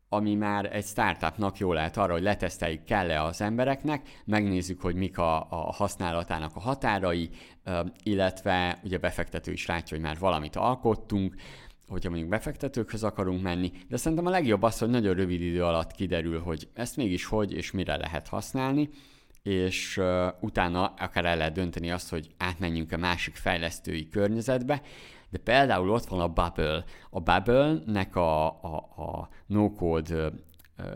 ami 0.09 0.35
már 0.35 0.77
egy 0.77 0.85
startupnak 0.85 1.59
jó 1.59 1.73
lehet 1.73 1.97
arra, 1.97 2.13
hogy 2.13 2.23
leteszteljük 2.23 2.85
kell-e 2.85 3.23
az 3.23 3.41
embereknek, 3.41 4.23
megnézzük, 4.25 4.81
hogy 4.81 4.95
mik 4.95 5.19
a, 5.19 5.37
a 5.51 5.73
használatának 5.73 6.57
a 6.57 6.61
határai, 6.61 7.31
illetve 8.03 8.81
ugye 8.85 8.99
befektető 8.99 9.53
is 9.53 9.67
látja, 9.67 9.97
hogy 9.97 10.07
már 10.07 10.19
valamit 10.19 10.57
alkottunk, 10.57 11.35
hogyha 11.89 12.11
mondjuk 12.11 12.31
befektetőkhöz 12.31 13.05
akarunk 13.05 13.43
menni, 13.43 13.73
de 13.89 13.97
szerintem 13.97 14.27
a 14.27 14.31
legjobb 14.31 14.63
az, 14.63 14.79
hogy 14.79 14.89
nagyon 14.89 15.15
rövid 15.15 15.41
idő 15.41 15.65
alatt 15.65 15.93
kiderül, 15.93 16.41
hogy 16.41 16.69
ezt 16.75 16.97
mégis 16.97 17.25
hogy 17.25 17.53
és 17.53 17.71
mire 17.71 17.97
lehet 17.97 18.29
használni, 18.29 18.91
és 19.43 19.97
uh, 19.97 20.27
utána 20.41 20.95
akár 20.99 21.25
el 21.25 21.37
lehet 21.37 21.53
dönteni 21.53 21.91
azt, 21.91 22.11
hogy 22.11 22.29
átmenjünk 22.39 22.93
a 22.93 22.97
másik 22.97 23.35
fejlesztői 23.35 24.09
környezetbe, 24.09 24.83
de 25.31 25.39
például 25.39 25.91
ott 25.91 26.05
van 26.05 26.21
a 26.21 26.29
Bubble. 26.29 26.85
A 27.11 27.21
Bubble-nek 27.21 28.17
a, 28.17 28.47
a, 28.47 28.77
a 28.97 29.29
no-code 29.47 30.27
uh, 30.27 30.33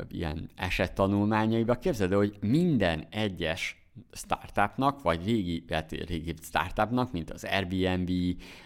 ilyen 0.09 0.51
esettanulmányaiba 0.57 1.75
képzeld, 1.75 2.13
hogy 2.13 2.37
minden 2.41 3.07
egyes 3.11 3.87
startupnak, 4.13 5.03
vagy 5.03 5.25
régi, 5.25 5.65
hát 5.69 5.91
régi 5.91 6.35
startupnak, 6.43 7.13
mint 7.13 7.31
az 7.31 7.45
Airbnb, 7.45 8.11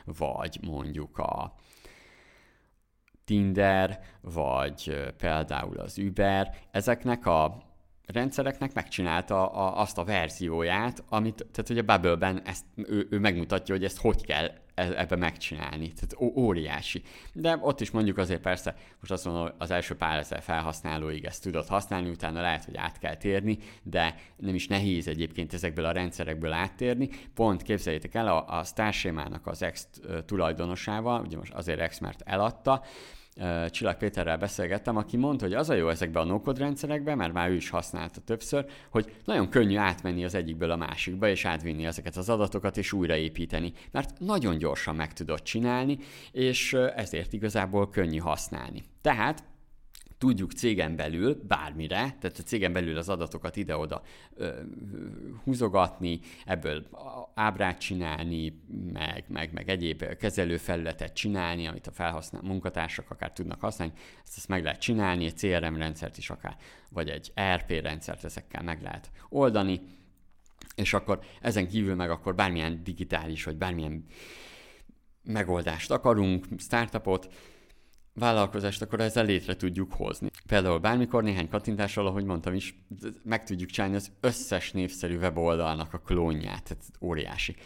vagy 0.05 0.59
mondjuk 0.63 1.19
a, 1.19 1.55
Tinder, 3.31 4.01
vagy 4.21 4.97
például 5.17 5.79
az 5.79 5.99
Uber, 5.99 6.55
ezeknek 6.71 7.27
a 7.27 7.63
rendszereknek 8.13 8.75
megcsinálta 8.75 9.47
a, 9.47 9.81
azt 9.81 9.99
a 9.99 10.05
verzióját, 10.05 11.05
amit, 11.09 11.47
tehát 11.53 11.67
hogy 11.67 11.79
a 11.79 11.83
Bubble-ben 11.83 12.43
ezt, 12.45 12.65
ő, 12.75 13.07
ő 13.11 13.19
megmutatja, 13.19 13.75
hogy 13.75 13.85
ezt 13.85 13.99
hogy 13.99 14.25
kell 14.25 14.51
e, 14.75 14.93
ebbe 14.97 15.17
megcsinálni. 15.17 15.93
Tehát 15.93 16.15
ó, 16.19 16.43
óriási. 16.43 17.03
De 17.33 17.59
ott 17.61 17.81
is 17.81 17.91
mondjuk 17.91 18.19
azért 18.19 18.41
persze, 18.41 18.75
most 19.01 19.13
azt 19.13 19.25
mondom, 19.25 19.49
az 19.59 19.71
első 19.71 19.95
pár 19.95 20.19
ezer 20.19 20.43
felhasználóig 20.43 21.25
ezt 21.25 21.43
tudod 21.43 21.67
használni, 21.67 22.09
utána 22.09 22.41
lehet, 22.41 22.65
hogy 22.65 22.77
át 22.77 22.99
kell 22.99 23.17
térni, 23.17 23.59
de 23.83 24.15
nem 24.37 24.55
is 24.55 24.67
nehéz 24.67 25.09
egyébként 25.09 25.55
ezekből 25.55 25.85
a 25.85 25.93
rendszerekből 25.93 26.53
áttérni. 26.53 27.09
Pont 27.35 27.63
képzeljétek 27.63 28.15
el, 28.15 28.29
a, 28.29 28.59
a 28.59 28.65
Starsémának 28.65 29.47
az 29.47 29.63
ex 29.63 29.89
tulajdonosával, 30.27 31.21
ugye 31.21 31.37
most 31.37 31.53
azért 31.53 31.81
ex, 31.81 31.99
mert 31.99 32.23
eladta, 32.25 32.83
Csillag 33.71 33.97
Péterrel 33.97 34.37
beszélgettem, 34.37 34.97
aki 34.97 35.17
mondta, 35.17 35.45
hogy 35.45 35.55
az 35.55 35.71
a 35.71 35.75
jó 35.75 35.89
ezekben 35.89 36.23
a 36.23 36.41
no 36.45 36.53
rendszerekben, 36.53 37.17
mert 37.17 37.33
már 37.33 37.51
ő 37.51 37.55
is 37.55 37.71
használta 37.71 38.21
többször, 38.21 38.67
hogy 38.91 39.15
nagyon 39.25 39.49
könnyű 39.49 39.77
átmenni 39.77 40.25
az 40.25 40.35
egyikből 40.35 40.71
a 40.71 40.77
másikba, 40.77 41.29
és 41.29 41.45
átvinni 41.45 41.87
ezeket 41.87 42.17
az 42.17 42.29
adatokat, 42.29 42.77
és 42.77 42.93
újraépíteni, 42.93 43.73
mert 43.91 44.19
nagyon 44.19 44.59
gyorsan 44.59 44.95
meg 44.95 45.13
tudod 45.13 45.43
csinálni, 45.43 45.99
és 46.33 46.73
ezért 46.73 47.33
igazából 47.33 47.91
könnyű 47.91 48.19
használni. 48.19 48.83
Tehát 49.01 49.45
tudjuk 50.21 50.53
cégen 50.53 50.97
belül 50.97 51.43
bármire, 51.49 51.97
tehát 51.97 52.39
a 52.39 52.43
cégen 52.43 52.73
belül 52.73 52.97
az 52.97 53.09
adatokat 53.09 53.57
ide-oda 53.57 54.03
ö, 54.35 54.61
húzogatni, 55.45 56.21
ebből 56.45 56.87
ábrát 57.35 57.79
csinálni, 57.79 58.63
meg, 58.93 59.25
meg, 59.29 59.53
meg 59.53 59.69
egyéb 59.69 60.17
kezelőfelületet 60.17 61.13
csinálni, 61.13 61.67
amit 61.67 61.87
a 61.87 61.91
felhasználó 61.91 62.47
munkatársak 62.47 63.11
akár 63.11 63.33
tudnak 63.33 63.61
használni, 63.61 63.93
ezt, 64.25 64.37
ezt 64.37 64.49
meg 64.49 64.63
lehet 64.63 64.81
csinálni, 64.81 65.25
egy 65.25 65.35
CRM 65.35 65.75
rendszert 65.75 66.19
is 66.19 66.31
akár, 66.31 66.57
vagy 66.91 67.09
egy 67.09 67.31
ERP 67.35 67.71
rendszert 67.71 68.25
ezekkel 68.25 68.63
meg 68.63 68.83
lehet 68.83 69.11
oldani, 69.29 69.81
és 70.75 70.93
akkor 70.93 71.21
ezen 71.41 71.69
kívül 71.69 71.95
meg 71.95 72.11
akkor 72.11 72.35
bármilyen 72.35 72.83
digitális, 72.85 73.45
vagy 73.45 73.57
bármilyen 73.57 74.05
megoldást 75.23 75.91
akarunk, 75.91 76.47
startupot, 76.59 77.29
vállalkozást, 78.21 78.83
akkor 78.83 79.01
ezzel 79.01 79.25
létre 79.25 79.57
tudjuk 79.57 79.93
hozni. 79.93 80.31
Például 80.47 80.79
bármikor 80.79 81.23
néhány 81.23 81.49
kattintással, 81.49 82.07
ahogy 82.07 82.25
mondtam 82.25 82.55
is, 82.55 82.83
meg 83.23 83.45
tudjuk 83.45 83.71
csinálni 83.71 83.97
az 83.97 84.11
összes 84.21 84.73
népszerű 84.73 85.19
weboldalnak 85.19 85.95
a 85.95 85.99
klónját, 85.99 86.63
tehát 86.63 86.85
óriási. 87.01 87.57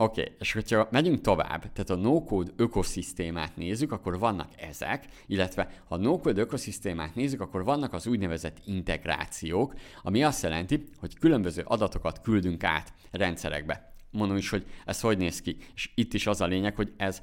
Oké, 0.00 0.20
okay, 0.20 0.34
és 0.38 0.52
hogyha 0.52 0.88
megyünk 0.90 1.20
tovább, 1.20 1.72
tehát 1.72 1.90
a 1.90 1.96
no-code 1.96 2.50
ökoszisztémát 2.56 3.56
nézzük, 3.56 3.92
akkor 3.92 4.18
vannak 4.18 4.48
ezek, 4.56 5.06
illetve 5.26 5.82
ha 5.88 5.94
a 5.94 5.98
no-code 5.98 6.40
ökoszisztémát 6.40 7.14
nézzük, 7.14 7.40
akkor 7.40 7.64
vannak 7.64 7.92
az 7.92 8.06
úgynevezett 8.06 8.56
integrációk, 8.64 9.74
ami 10.02 10.22
azt 10.22 10.42
jelenti, 10.42 10.84
hogy 10.98 11.18
különböző 11.18 11.62
adatokat 11.64 12.20
küldünk 12.20 12.64
át 12.64 12.92
rendszerekbe. 13.10 13.92
Mondom 14.10 14.36
is, 14.36 14.50
hogy 14.50 14.66
ez 14.84 15.00
hogy 15.00 15.18
néz 15.18 15.40
ki. 15.40 15.56
És 15.74 15.90
itt 15.94 16.14
is 16.14 16.26
az 16.26 16.40
a 16.40 16.46
lényeg, 16.46 16.74
hogy 16.74 16.92
ez 16.96 17.22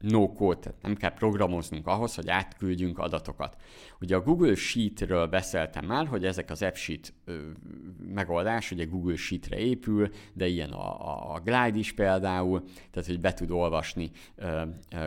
no 0.00 0.32
code, 0.32 0.58
tehát 0.58 0.82
nem 0.82 0.96
kell 0.96 1.12
programoznunk 1.12 1.86
ahhoz, 1.86 2.14
hogy 2.14 2.28
átküldjünk 2.28 2.98
adatokat. 2.98 3.56
Ugye 4.00 4.16
a 4.16 4.20
Google 4.20 4.54
Sheet-ről 4.54 5.26
beszéltem 5.26 5.86
már, 5.86 6.06
hogy 6.06 6.24
ezek 6.24 6.50
az 6.50 6.62
AppSheet 6.62 7.12
megoldás, 8.14 8.70
ugye 8.70 8.84
Google 8.84 9.16
Sheet-re 9.16 9.58
épül, 9.58 10.08
de 10.32 10.46
ilyen 10.46 10.70
a, 10.70 11.34
a 11.34 11.40
Glide 11.40 11.78
is 11.78 11.92
például, 11.92 12.62
tehát 12.90 13.08
hogy 13.08 13.20
be 13.20 13.32
tud 13.32 13.50
olvasni 13.50 14.10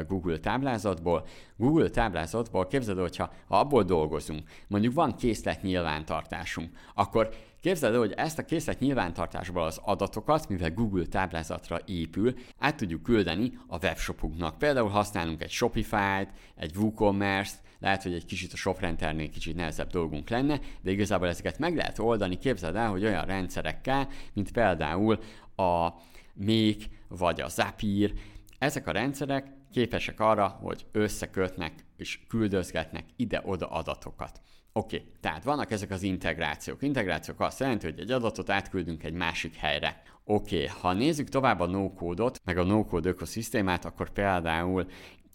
Google 0.08 0.40
táblázatból. 0.40 1.26
Google 1.58 1.90
táblázatból 1.90 2.68
képzeld, 2.68 3.00
hogyha 3.00 3.34
ha 3.48 3.60
abból 3.60 3.84
dolgozunk, 3.84 4.50
mondjuk 4.68 4.94
van 4.94 5.16
készlet 5.16 5.62
nyilvántartásunk, 5.62 6.70
akkor 6.94 7.30
Képzeld 7.64 7.94
el, 7.94 8.00
hogy 8.00 8.12
ezt 8.12 8.40
a 8.40 8.46
készlet 8.46 8.80
nyilvántartásból 8.80 9.64
az 9.64 9.80
adatokat, 9.84 10.50
mivel 10.50 10.72
Google 10.72 11.06
táblázatra 11.06 11.80
épül, 11.86 12.34
át 12.60 12.76
tudjuk 12.76 13.04
küldeni 13.04 13.52
a 13.68 13.78
webshopunknak. 13.78 14.58
Például 14.58 14.90
használunk 14.90 15.42
egy 15.42 15.52
Shopify-t, 15.52 16.30
egy 16.56 16.76
WooCommerce-t, 16.76 17.62
lehet, 17.80 18.04
hogy 18.04 18.14
egy 18.14 18.26
kicsit 18.26 18.54
a 18.54 18.56
shoprendernél 18.56 19.30
kicsit 19.30 19.56
nehezebb 19.56 19.90
dolgunk 19.90 20.30
lenne, 20.30 20.60
de 20.82 20.92
igazából 20.92 21.28
ezeket 21.28 21.60
meg 21.60 21.76
lehet 21.76 22.00
oldani. 22.00 22.38
Képzeld 22.38 22.76
el, 22.76 22.90
hogy 22.90 23.06
olyan 23.06 23.26
rendszerekkel, 23.26 24.08
mint 24.34 24.52
például 24.52 25.20
a 25.56 25.90
Make 26.34 26.86
vagy 27.08 27.42
a 27.42 27.48
Zapier, 27.48 28.12
ezek 28.60 28.88
a 28.88 28.92
rendszerek 28.92 29.48
képesek 29.72 30.20
arra, 30.20 30.48
hogy 30.48 30.86
összekötnek 30.92 31.74
és 31.98 32.20
küldözgetnek 32.28 33.06
ide-oda 33.16 33.68
adatokat. 33.68 34.42
Oké, 34.76 34.96
okay, 34.96 35.10
tehát 35.20 35.44
vannak 35.44 35.72
ezek 35.72 35.92
az 35.92 36.04
integrációk. 36.04 36.82
Integrációk 36.82 37.40
azt 37.40 37.60
jelenti, 37.60 37.86
hogy 37.86 38.00
egy 38.00 38.12
adatot 38.12 38.50
átküldünk 38.50 39.04
egy 39.04 39.14
másik 39.14 39.56
helyre. 39.56 40.02
Oké, 40.24 40.56
okay, 40.56 40.68
ha 40.82 40.94
nézzük 40.94 41.30
tovább 41.30 41.60
a 41.60 41.66
no-code-ot, 41.66 42.42
meg 42.44 42.58
a 42.58 42.64
no-code 42.64 43.10
ökoszisztémát, 43.10 43.86
akkor 43.86 44.10
például 44.10 44.88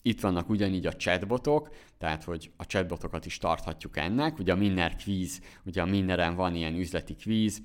itt 0.03 0.21
vannak 0.21 0.49
ugyanígy 0.49 0.87
a 0.87 0.93
chatbotok, 0.93 1.69
tehát 1.99 2.25
hogy 2.25 2.51
a 2.57 2.67
chatbotokat 2.67 3.27
is 3.27 3.39
tarthatjuk 3.39 3.97
ennek. 3.97 4.39
Ugye 4.39 4.53
a 4.53 4.57
Minner 4.57 4.97
quiz, 5.05 5.41
ugye 5.65 5.83
a 5.83 5.87
Minneren 5.87 6.35
van 6.35 6.55
ilyen 6.55 6.75
üzleti 6.75 7.17
quiz, 7.23 7.63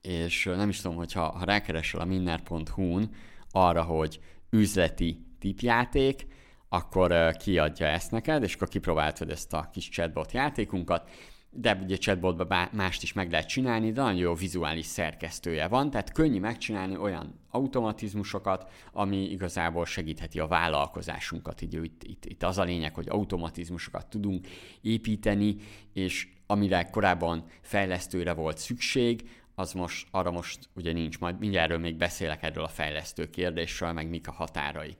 és 0.00 0.44
nem 0.44 0.68
is 0.68 0.80
tudom, 0.80 0.96
hogyha 0.96 1.30
ha 1.30 1.44
rákeresel 1.44 2.00
a 2.00 2.04
minner.hu-n 2.04 3.10
arra, 3.50 3.82
hogy 3.82 4.20
üzleti 4.50 5.26
tipjáték, 5.38 6.26
akkor 6.68 7.36
kiadja 7.36 7.86
ezt 7.86 8.10
neked, 8.10 8.42
és 8.42 8.54
akkor 8.54 8.68
kipróbáltad 8.68 9.30
ezt 9.30 9.52
a 9.52 9.68
kis 9.72 9.88
chatbot 9.88 10.32
játékunkat, 10.32 11.10
de 11.50 11.78
ugye 11.82 11.96
chatbotban 11.96 12.68
mást 12.72 13.02
is 13.02 13.12
meg 13.12 13.30
lehet 13.30 13.48
csinálni, 13.48 13.92
de 13.92 14.02
nagyon 14.02 14.18
jó 14.18 14.34
vizuális 14.34 14.86
szerkesztője 14.86 15.68
van, 15.68 15.90
tehát 15.90 16.12
könnyű 16.12 16.40
megcsinálni 16.40 16.96
olyan 16.96 17.40
automatizmusokat, 17.50 18.70
ami 18.92 19.30
igazából 19.30 19.86
segítheti 19.86 20.38
a 20.38 20.46
vállalkozásunkat. 20.46 21.62
Így, 21.62 21.74
itt, 21.84 22.02
itt, 22.02 22.24
itt 22.24 22.42
az 22.42 22.58
a 22.58 22.62
lényeg, 22.62 22.94
hogy 22.94 23.08
automatizmusokat 23.08 24.06
tudunk 24.06 24.46
építeni, 24.80 25.56
és 25.92 26.28
amire 26.46 26.84
korábban 26.90 27.44
fejlesztőre 27.60 28.32
volt 28.32 28.58
szükség, 28.58 29.30
az 29.54 29.72
most, 29.72 30.06
arra 30.10 30.30
most 30.30 30.58
ugye 30.74 30.92
nincs, 30.92 31.18
majd 31.18 31.38
mindjárt 31.38 31.78
még 31.78 31.96
beszélek 31.96 32.42
erről 32.42 32.64
a 32.64 32.68
fejlesztő 32.68 33.30
kérdésről, 33.30 33.92
meg 33.92 34.08
mik 34.08 34.28
a 34.28 34.32
határai. 34.32 34.96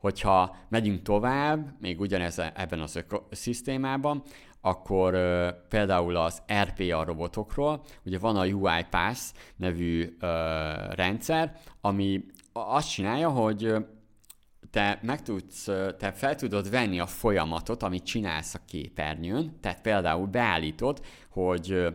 Hogyha 0.00 0.56
megyünk 0.68 1.02
tovább, 1.02 1.74
még 1.80 2.00
ugyanez 2.00 2.38
ebben 2.38 2.80
az 2.80 2.96
ökoszisztémában, 2.96 4.22
akkor 4.60 5.14
uh, 5.14 5.48
például 5.68 6.16
az 6.16 6.42
RPA 6.62 7.04
robotokról, 7.04 7.82
ugye 8.04 8.18
van 8.18 8.36
a 8.36 8.46
UiPath 8.46 9.20
nevű 9.56 10.04
uh, 10.04 10.28
rendszer, 10.94 11.52
ami 11.80 12.24
azt 12.52 12.90
csinálja, 12.90 13.28
hogy 13.28 13.74
te 14.70 14.98
meg 15.02 15.22
tudsz, 15.22 15.64
te 15.98 16.12
fel 16.12 16.34
tudod 16.34 16.70
venni 16.70 17.00
a 17.00 17.06
folyamatot, 17.06 17.82
amit 17.82 18.04
csinálsz 18.04 18.54
a 18.54 18.60
képernyőn, 18.66 19.58
tehát 19.60 19.80
például 19.80 20.26
beállítod, 20.26 21.00
hogy 21.28 21.86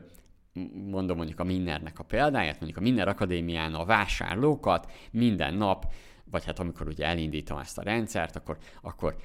mondom 0.90 1.18
mondjuk 1.18 1.40
a 1.40 1.44
Minnernek 1.44 2.00
a 2.00 2.04
példáját, 2.04 2.60
mondjuk 2.60 2.78
a 2.78 2.82
Minner 2.82 3.08
Akadémián 3.08 3.74
a 3.74 3.86
vásárlókat 3.86 4.92
minden 5.12 5.54
nap, 5.54 5.86
vagy 6.32 6.46
hát 6.46 6.60
amikor 6.60 6.88
ugye 6.88 7.06
elindítom 7.06 7.58
ezt 7.58 7.78
a 7.78 7.84
rendszert, 7.84 8.36
akkor, 8.36 8.58
akkor 8.82 9.16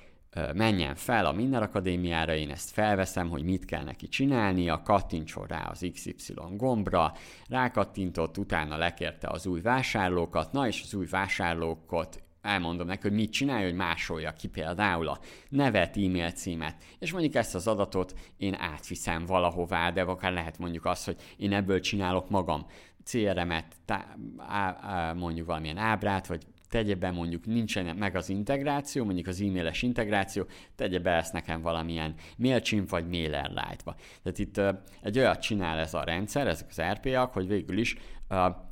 menjen 0.54 0.94
fel 0.94 1.26
a 1.26 1.32
Minner 1.32 1.62
Akadémiára, 1.62 2.34
én 2.34 2.50
ezt 2.50 2.70
felveszem, 2.70 3.28
hogy 3.28 3.42
mit 3.42 3.64
kell 3.64 3.84
neki 3.84 4.08
csinálnia, 4.08 4.82
kattintson 4.82 5.46
rá 5.46 5.68
az 5.70 5.86
XY 5.92 6.34
gombra, 6.56 7.12
rákattintott, 7.48 8.38
utána 8.38 8.76
lekérte 8.76 9.28
az 9.28 9.46
új 9.46 9.60
vásárlókat, 9.60 10.52
na 10.52 10.66
és 10.66 10.82
az 10.84 10.94
új 10.94 11.06
vásárlókat 11.06 12.22
elmondom 12.42 12.86
neki, 12.86 13.00
hogy 13.02 13.12
mit 13.12 13.32
csinálja, 13.32 13.66
hogy 13.66 13.76
másolja 13.76 14.32
ki 14.32 14.48
például 14.48 15.08
a 15.08 15.18
nevet, 15.48 15.96
e-mail 15.96 16.30
címet, 16.30 16.82
és 16.98 17.12
mondjuk 17.12 17.34
ezt 17.34 17.54
az 17.54 17.66
adatot 17.66 18.14
én 18.36 18.54
átviszem 18.54 19.26
valahová, 19.26 19.90
de 19.90 20.02
akár 20.02 20.32
lehet 20.32 20.58
mondjuk 20.58 20.84
az, 20.84 21.04
hogy 21.04 21.16
én 21.36 21.52
ebből 21.52 21.80
csinálok 21.80 22.30
magam 22.30 22.66
CRM-et, 23.04 23.74
tá- 23.84 24.16
á- 24.36 24.78
á- 24.82 25.14
mondjuk 25.14 25.46
valamilyen 25.46 25.76
ábrát, 25.76 26.26
vagy 26.26 26.42
tegye 26.70 26.94
be 26.94 27.10
mondjuk 27.10 27.46
nincsen 27.46 27.96
meg 27.96 28.16
az 28.16 28.28
integráció, 28.28 29.04
mondjuk 29.04 29.26
az 29.26 29.40
e-mailes 29.40 29.82
integráció, 29.82 30.46
tegye 30.74 30.98
be 30.98 31.10
ezt 31.10 31.32
nekem 31.32 31.62
valamilyen 31.62 32.14
MailChimp 32.36 32.88
vagy 32.88 33.08
MailerLite-ba. 33.08 33.96
Tehát 34.22 34.38
itt 34.38 34.60
egy 35.02 35.18
olyat 35.18 35.40
csinál 35.40 35.78
ez 35.78 35.94
a 35.94 36.04
rendszer, 36.04 36.46
ezek 36.46 36.66
az 36.70 36.82
RPA-k, 36.82 37.32
hogy 37.32 37.46
végül 37.46 37.78
is 37.78 37.96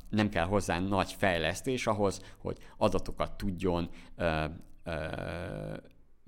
nem 0.09 0.29
kell 0.29 0.45
hozzá 0.45 0.79
nagy 0.79 1.13
fejlesztés 1.17 1.87
ahhoz, 1.87 2.21
hogy 2.37 2.57
adatokat 2.77 3.37
tudjon 3.37 3.89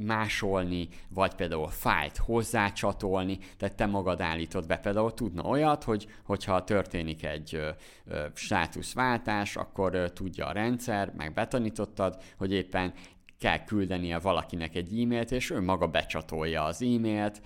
másolni, 0.05 0.88
vagy 1.10 1.34
például 1.36 1.67
fájt 1.67 2.17
hozzácsatolni, 2.17 3.38
tehát 3.58 3.75
te 3.75 3.86
magad 3.86 4.22
állítod 4.22 4.67
be. 4.67 4.77
Például 4.77 5.13
tudna 5.13 5.43
olyat, 5.43 5.84
hogy 5.84 6.08
hogyha 6.24 6.63
történik 6.63 7.24
egy 7.24 7.55
ö, 7.55 7.70
ö, 8.05 8.25
státuszváltás, 8.34 9.55
akkor 9.55 9.93
ö, 9.93 10.10
tudja 10.10 10.46
a 10.46 10.51
rendszer, 10.51 11.13
meg 11.17 11.34
betanítottad, 11.34 12.22
hogy 12.38 12.51
éppen 12.51 12.93
kell 13.39 13.63
küldenie 13.63 14.20
valakinek 14.20 14.75
egy 14.75 15.01
e-mailt, 15.01 15.31
és 15.31 15.50
ő 15.50 15.62
maga 15.62 15.88
becsatolja 15.88 16.63
az 16.63 16.81
e-mailt, 16.81 17.41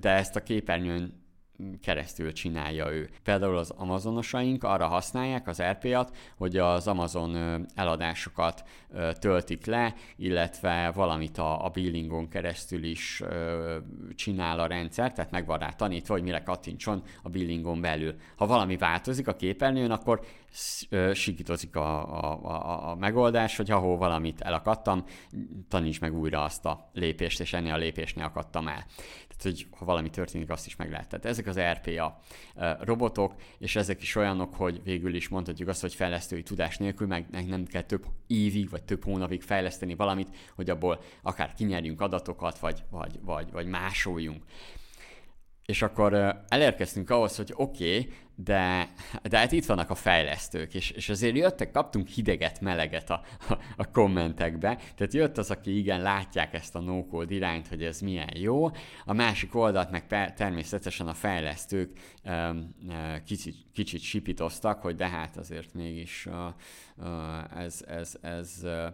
de 0.00 0.10
ezt 0.10 0.36
a 0.36 0.42
képernyőn 0.42 1.21
keresztül 1.82 2.32
csinálja 2.32 2.92
ő. 2.92 3.10
Például 3.22 3.56
az 3.56 3.70
Amazonosaink 3.70 4.64
arra 4.64 4.86
használják 4.86 5.48
az 5.48 5.62
RP-at, 5.62 6.16
hogy 6.36 6.56
az 6.56 6.88
Amazon 6.88 7.66
eladásokat 7.74 8.64
töltik 9.18 9.66
le, 9.66 9.94
illetve 10.16 10.90
valamit 10.94 11.38
a, 11.38 11.64
a 11.64 11.68
billingon 11.68 12.28
keresztül 12.28 12.84
is 12.84 13.22
csinál 14.14 14.60
a 14.60 14.66
rendszer, 14.66 15.12
tehát 15.12 15.30
meg 15.30 15.46
van 15.46 15.58
rá 15.58 15.68
tanítva, 15.68 16.14
hogy 16.14 16.22
mire 16.22 16.42
kattintson 16.42 17.02
a 17.22 17.28
billingon 17.28 17.80
belül. 17.80 18.14
Ha 18.36 18.46
valami 18.46 18.76
változik 18.76 19.28
a 19.28 19.36
képernyőn, 19.36 19.90
akkor 19.90 20.20
sikítozik 21.12 21.76
a, 21.76 22.22
a, 22.24 22.40
a, 22.42 22.90
a 22.90 22.94
megoldás, 22.94 23.56
hogy 23.56 23.70
ahol 23.70 23.96
valamit 23.96 24.40
elakadtam, 24.40 25.04
taníts 25.68 26.00
meg 26.00 26.14
újra 26.14 26.42
azt 26.42 26.64
a 26.64 26.90
lépést, 26.92 27.40
és 27.40 27.52
ennél 27.52 27.72
a 27.72 27.76
lépésnél 27.76 28.24
akadtam 28.24 28.68
el. 28.68 28.86
Tehát, 29.42 29.58
hogy 29.58 29.66
ha 29.78 29.84
valami 29.84 30.10
történik, 30.10 30.50
azt 30.50 30.66
is 30.66 30.76
meg 30.76 30.90
lehet. 30.90 31.08
Tehát 31.08 31.24
ezek 31.24 31.46
az 31.46 31.58
RPA 31.60 32.20
robotok, 32.80 33.34
és 33.58 33.76
ezek 33.76 34.02
is 34.02 34.14
olyanok, 34.14 34.54
hogy 34.54 34.80
végül 34.84 35.14
is 35.14 35.28
mondhatjuk 35.28 35.68
azt, 35.68 35.80
hogy 35.80 35.94
fejlesztői 35.94 36.42
tudás 36.42 36.76
nélkül, 36.76 37.06
meg 37.06 37.46
nem 37.46 37.64
kell 37.64 37.82
több 37.82 38.04
évig, 38.26 38.70
vagy 38.70 38.82
több 38.82 39.04
hónapig 39.04 39.42
fejleszteni 39.42 39.94
valamit, 39.94 40.28
hogy 40.54 40.70
abból 40.70 41.00
akár 41.22 41.54
kinyerjünk 41.54 42.00
adatokat, 42.00 42.58
vagy, 42.58 42.84
vagy, 42.90 43.18
vagy, 43.22 43.52
vagy 43.52 43.66
másoljunk. 43.66 44.42
És 45.66 45.82
akkor 45.82 46.42
elérkeztünk 46.48 47.10
ahhoz, 47.10 47.36
hogy 47.36 47.52
oké, 47.56 47.98
okay, 47.98 48.12
de, 48.34 48.88
de 49.22 49.38
hát 49.38 49.52
itt 49.52 49.64
vannak 49.64 49.90
a 49.90 49.94
fejlesztők, 49.94 50.74
és, 50.74 50.90
és 50.90 51.08
azért 51.08 51.36
jöttek, 51.36 51.70
kaptunk 51.70 52.08
hideget, 52.08 52.60
meleget 52.60 53.10
a, 53.10 53.22
a, 53.48 53.58
a 53.76 53.90
kommentekbe, 53.90 54.78
tehát 54.96 55.12
jött 55.12 55.38
az, 55.38 55.50
aki 55.50 55.78
igen, 55.78 56.02
látják 56.02 56.54
ezt 56.54 56.74
a 56.74 56.80
no 56.80 57.22
irányt, 57.28 57.68
hogy 57.68 57.82
ez 57.82 58.00
milyen 58.00 58.30
jó, 58.34 58.70
a 59.04 59.12
másik 59.12 59.54
oldalt 59.54 59.90
meg 59.90 60.06
per, 60.06 60.32
természetesen 60.32 61.06
a 61.06 61.14
fejlesztők 61.14 61.90
um, 62.24 62.74
kicsit, 63.26 63.56
kicsit 63.72 64.00
sipitoztak, 64.00 64.80
hogy 64.80 64.96
de 64.96 65.08
hát 65.08 65.36
azért 65.36 65.74
mégis 65.74 66.26
uh, 66.26 66.34
uh, 66.96 67.62
ez, 67.62 67.84
ez, 67.86 68.16
ez 68.20 68.58
uh, 68.62 68.86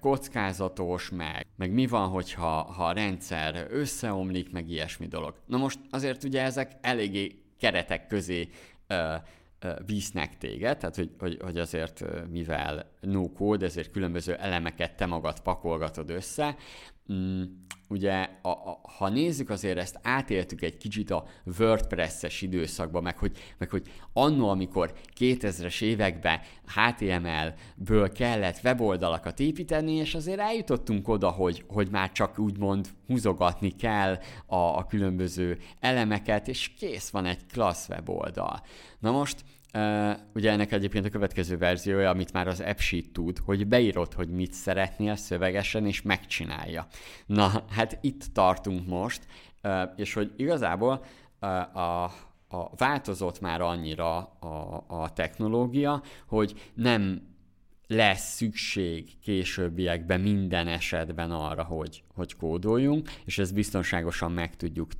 kockázatos, 0.00 1.10
meg, 1.10 1.46
meg 1.56 1.72
mi 1.72 1.86
van, 1.86 2.08
hogyha 2.08 2.62
ha 2.62 2.86
a 2.86 2.92
rendszer 2.92 3.66
összeomlik, 3.70 4.52
meg 4.52 4.68
ilyesmi 4.68 5.06
dolog. 5.06 5.34
Na 5.46 5.56
most 5.56 5.78
azért 5.90 6.24
ugye 6.24 6.42
ezek 6.42 6.72
eléggé 6.80 7.38
keretek 7.58 8.06
közé 8.06 8.48
ö, 8.86 9.14
visznek 9.86 10.38
téged, 10.38 10.78
tehát 10.78 10.96
hogy, 10.96 11.10
hogy, 11.18 11.38
hogy 11.42 11.58
azért 11.58 12.04
mivel 12.30 12.90
no 13.00 13.32
code, 13.32 13.66
ezért 13.66 13.90
különböző 13.90 14.34
elemeket 14.34 14.96
te 14.96 15.06
magad 15.06 15.40
pakolgatod 15.40 16.10
össze, 16.10 16.56
mm, 17.12 17.42
ugye, 17.88 18.28
a, 18.42 18.48
a, 18.48 18.80
ha 18.96 19.08
nézzük 19.08 19.50
azért 19.50 19.78
ezt, 19.78 19.98
átéltük 20.02 20.62
egy 20.62 20.76
kicsit 20.76 21.10
a 21.10 21.24
WordPress-es 21.58 22.42
időszakban, 22.42 23.02
meg 23.02 23.18
hogy, 23.18 23.36
meg 23.58 23.70
hogy 23.70 23.86
annó, 24.12 24.48
amikor 24.48 24.92
2000-es 25.18 25.82
években 25.82 26.40
HTML-ből 26.74 28.12
kellett 28.12 28.60
weboldalakat 28.64 29.40
építeni, 29.40 29.92
és 29.92 30.14
azért 30.14 30.40
eljutottunk 30.40 31.08
oda, 31.08 31.30
hogy, 31.30 31.64
hogy 31.68 31.88
már 31.90 32.12
csak 32.12 32.38
úgymond 32.38 32.88
húzogatni 33.06 33.70
kell 33.70 34.18
a, 34.46 34.56
a 34.56 34.86
különböző 34.86 35.58
elemeket, 35.80 36.48
és 36.48 36.70
kész 36.78 37.10
van 37.10 37.26
egy 37.26 37.46
klassz 37.52 37.88
weboldal. 37.88 38.62
Na 38.98 39.10
most 39.10 39.44
Uh, 39.74 40.16
ugye 40.34 40.50
ennek 40.50 40.72
egyébként 40.72 41.04
a 41.04 41.10
következő 41.10 41.58
verziója, 41.58 42.10
amit 42.10 42.32
már 42.32 42.48
az 42.48 42.60
AppSheet 42.60 43.10
tud, 43.12 43.38
hogy 43.38 43.66
beírod, 43.66 44.12
hogy 44.12 44.28
mit 44.28 44.52
szeretnél 44.52 45.16
szövegesen, 45.16 45.86
és 45.86 46.02
megcsinálja. 46.02 46.86
Na, 47.26 47.64
hát 47.70 47.98
itt 48.00 48.24
tartunk 48.32 48.86
most, 48.86 49.26
uh, 49.62 49.82
és 49.96 50.14
hogy 50.14 50.32
igazából 50.36 51.04
uh, 51.40 51.76
a, 51.76 52.02
a 52.48 52.70
változott 52.76 53.40
már 53.40 53.60
annyira 53.60 54.16
a, 54.24 54.84
a 54.86 55.12
technológia, 55.12 56.02
hogy 56.26 56.70
nem 56.74 57.33
lesz 57.86 58.34
szükség 58.34 59.08
későbbiekben 59.22 60.20
minden 60.20 60.68
esetben 60.68 61.30
arra, 61.30 61.62
hogy, 61.62 62.02
hogy 62.14 62.36
kódoljunk, 62.36 63.10
és 63.24 63.38
ezt 63.38 63.54
biztonságosan 63.54 64.32
meg 64.32 64.56
tudjuk 64.56 64.94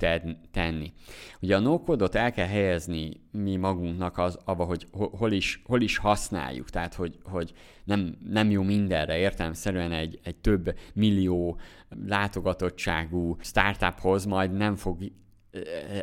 tenni. 0.51 0.93
Ugye 1.41 1.55
a 1.55 1.59
no-kódot 1.59 2.15
el 2.15 2.31
kell 2.31 2.47
helyezni 2.47 3.11
mi 3.31 3.55
magunknak 3.55 4.17
az, 4.17 4.39
abba, 4.45 4.63
hogy 4.63 4.87
hol 4.91 5.31
is, 5.31 5.61
hol 5.65 5.81
is 5.81 5.97
használjuk, 5.97 6.69
tehát 6.69 6.93
hogy, 6.93 7.17
hogy 7.23 7.53
nem, 7.83 8.17
nem 8.29 8.49
jó 8.49 8.61
mindenre, 8.63 9.17
értelmszerűen 9.17 9.91
egy, 9.91 10.19
egy 10.23 10.35
több 10.35 10.77
millió 10.93 11.59
látogatottságú 12.07 13.37
startuphoz 13.39 14.25
majd 14.25 14.51
nem 14.51 14.75
fog 14.75 14.97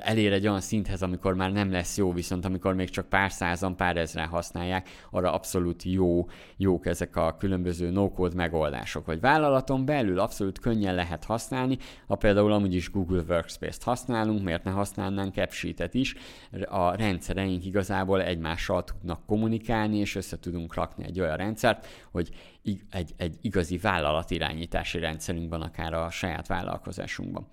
elér 0.01 0.33
egy 0.33 0.47
olyan 0.47 0.61
szinthez, 0.61 1.03
amikor 1.03 1.35
már 1.35 1.53
nem 1.53 1.71
lesz 1.71 1.97
jó, 1.97 2.13
viszont 2.13 2.45
amikor 2.45 2.75
még 2.75 2.91
csak 2.91 3.09
pár 3.09 3.33
százan, 3.33 3.77
pár 3.77 3.97
ezren 3.97 4.27
használják, 4.27 4.89
arra 5.11 5.33
abszolút 5.33 5.83
jó, 5.83 6.29
jók 6.57 6.87
ezek 6.87 7.17
a 7.17 7.37
különböző 7.39 7.91
no-code 7.91 8.35
megoldások. 8.35 9.07
Vagy 9.07 9.21
vállalaton 9.21 9.85
belül 9.85 10.19
abszolút 10.19 10.59
könnyen 10.59 10.95
lehet 10.95 11.25
használni, 11.25 11.79
ha 12.07 12.15
például 12.15 12.53
amúgy 12.53 12.75
is 12.75 12.91
Google 12.91 13.23
Workspace-t 13.29 13.83
használunk, 13.83 14.43
miért 14.43 14.65
ne 14.65 14.71
használnánk 14.71 15.37
AppSheet-et 15.37 15.95
is, 15.95 16.15
a 16.69 16.95
rendszereink 16.95 17.65
igazából 17.65 18.23
egymással 18.23 18.85
tudnak 18.85 19.27
kommunikálni, 19.27 19.99
és 19.99 20.15
össze 20.15 20.39
tudunk 20.39 20.75
rakni 20.75 21.05
egy 21.05 21.21
olyan 21.21 21.37
rendszert, 21.37 21.87
hogy 22.11 22.31
egy, 22.91 23.11
egy 23.17 23.37
igazi 23.41 23.79
vállalatirányítási 23.79 24.99
rendszerünk 24.99 25.51
van 25.51 25.63
akár 25.63 25.93
a 25.93 26.11
saját 26.11 26.47
vállalkozásunkban. 26.47 27.47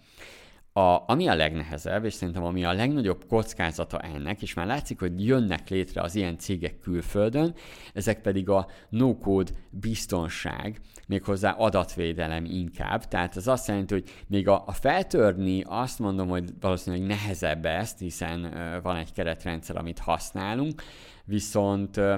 A, 0.80 1.04
ami 1.08 1.28
a 1.28 1.36
legnehezebb, 1.36 2.06
és 2.06 2.14
szerintem 2.14 2.44
ami 2.44 2.64
a 2.66 2.74
legnagyobb 2.74 3.26
kockázata 3.28 4.00
ennek, 4.00 4.42
és 4.42 4.54
már 4.54 4.66
látszik, 4.66 5.00
hogy 5.00 5.26
jönnek 5.26 5.70
létre 5.70 6.02
az 6.02 6.16
ilyen 6.16 6.38
cégek 6.38 6.80
külföldön, 6.80 7.56
ezek 7.94 8.22
pedig 8.22 8.50
a 8.50 8.68
no-code 8.90 9.52
biztonság, 9.70 10.80
méghozzá 11.08 11.52
adatvédelem 11.52 12.46
inkább. 12.46 13.08
Tehát 13.08 13.36
ez 13.36 13.48
azt 13.48 13.68
jelenti, 13.68 13.94
hogy 13.94 14.10
még 14.28 14.48
a, 14.48 14.64
a 14.66 14.72
feltörni 14.72 15.64
azt 15.68 16.00
mondom, 16.00 16.28
hogy 16.28 16.50
valószínűleg 16.60 17.08
nehezebb 17.08 17.66
ezt, 17.66 18.00
hiszen 18.00 18.44
uh, 18.44 18.82
van 18.82 18.96
egy 18.96 19.14
keretrendszer, 19.14 19.78
amit 19.78 20.00
használunk, 20.00 20.84
viszont 21.26 21.98
uh, 21.98 22.14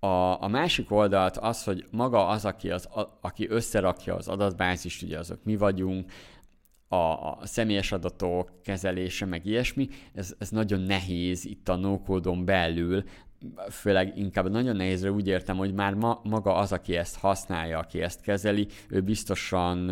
a, 0.00 0.42
a 0.42 0.48
másik 0.48 0.90
oldalt 0.90 1.36
az, 1.36 1.64
hogy 1.64 1.84
maga 1.90 2.26
az, 2.26 2.44
aki, 2.44 2.70
az, 2.70 2.86
a, 2.86 3.18
aki 3.20 3.48
összerakja 3.48 4.14
az 4.14 4.28
adatbázist, 4.28 5.02
ugye 5.02 5.18
azok 5.18 5.44
mi 5.44 5.56
vagyunk, 5.56 6.12
a, 6.92 6.96
a 6.96 7.38
személyes 7.42 7.92
adatok 7.92 8.50
kezelése, 8.62 9.26
meg 9.26 9.46
ilyesmi, 9.46 9.88
ez, 10.14 10.34
ez 10.38 10.50
nagyon 10.50 10.80
nehéz 10.80 11.44
itt 11.44 11.68
a 11.68 11.76
no 11.76 11.98
belül, 12.44 13.04
főleg 13.70 14.18
inkább 14.18 14.50
nagyon 14.50 14.76
nehézre 14.76 15.10
úgy 15.10 15.26
értem, 15.26 15.56
hogy 15.56 15.74
már 15.74 15.94
ma, 15.94 16.20
maga 16.24 16.54
az, 16.54 16.72
aki 16.72 16.96
ezt 16.96 17.18
használja, 17.18 17.78
aki 17.78 18.02
ezt 18.02 18.20
kezeli, 18.20 18.66
ő 18.88 19.00
biztosan 19.00 19.90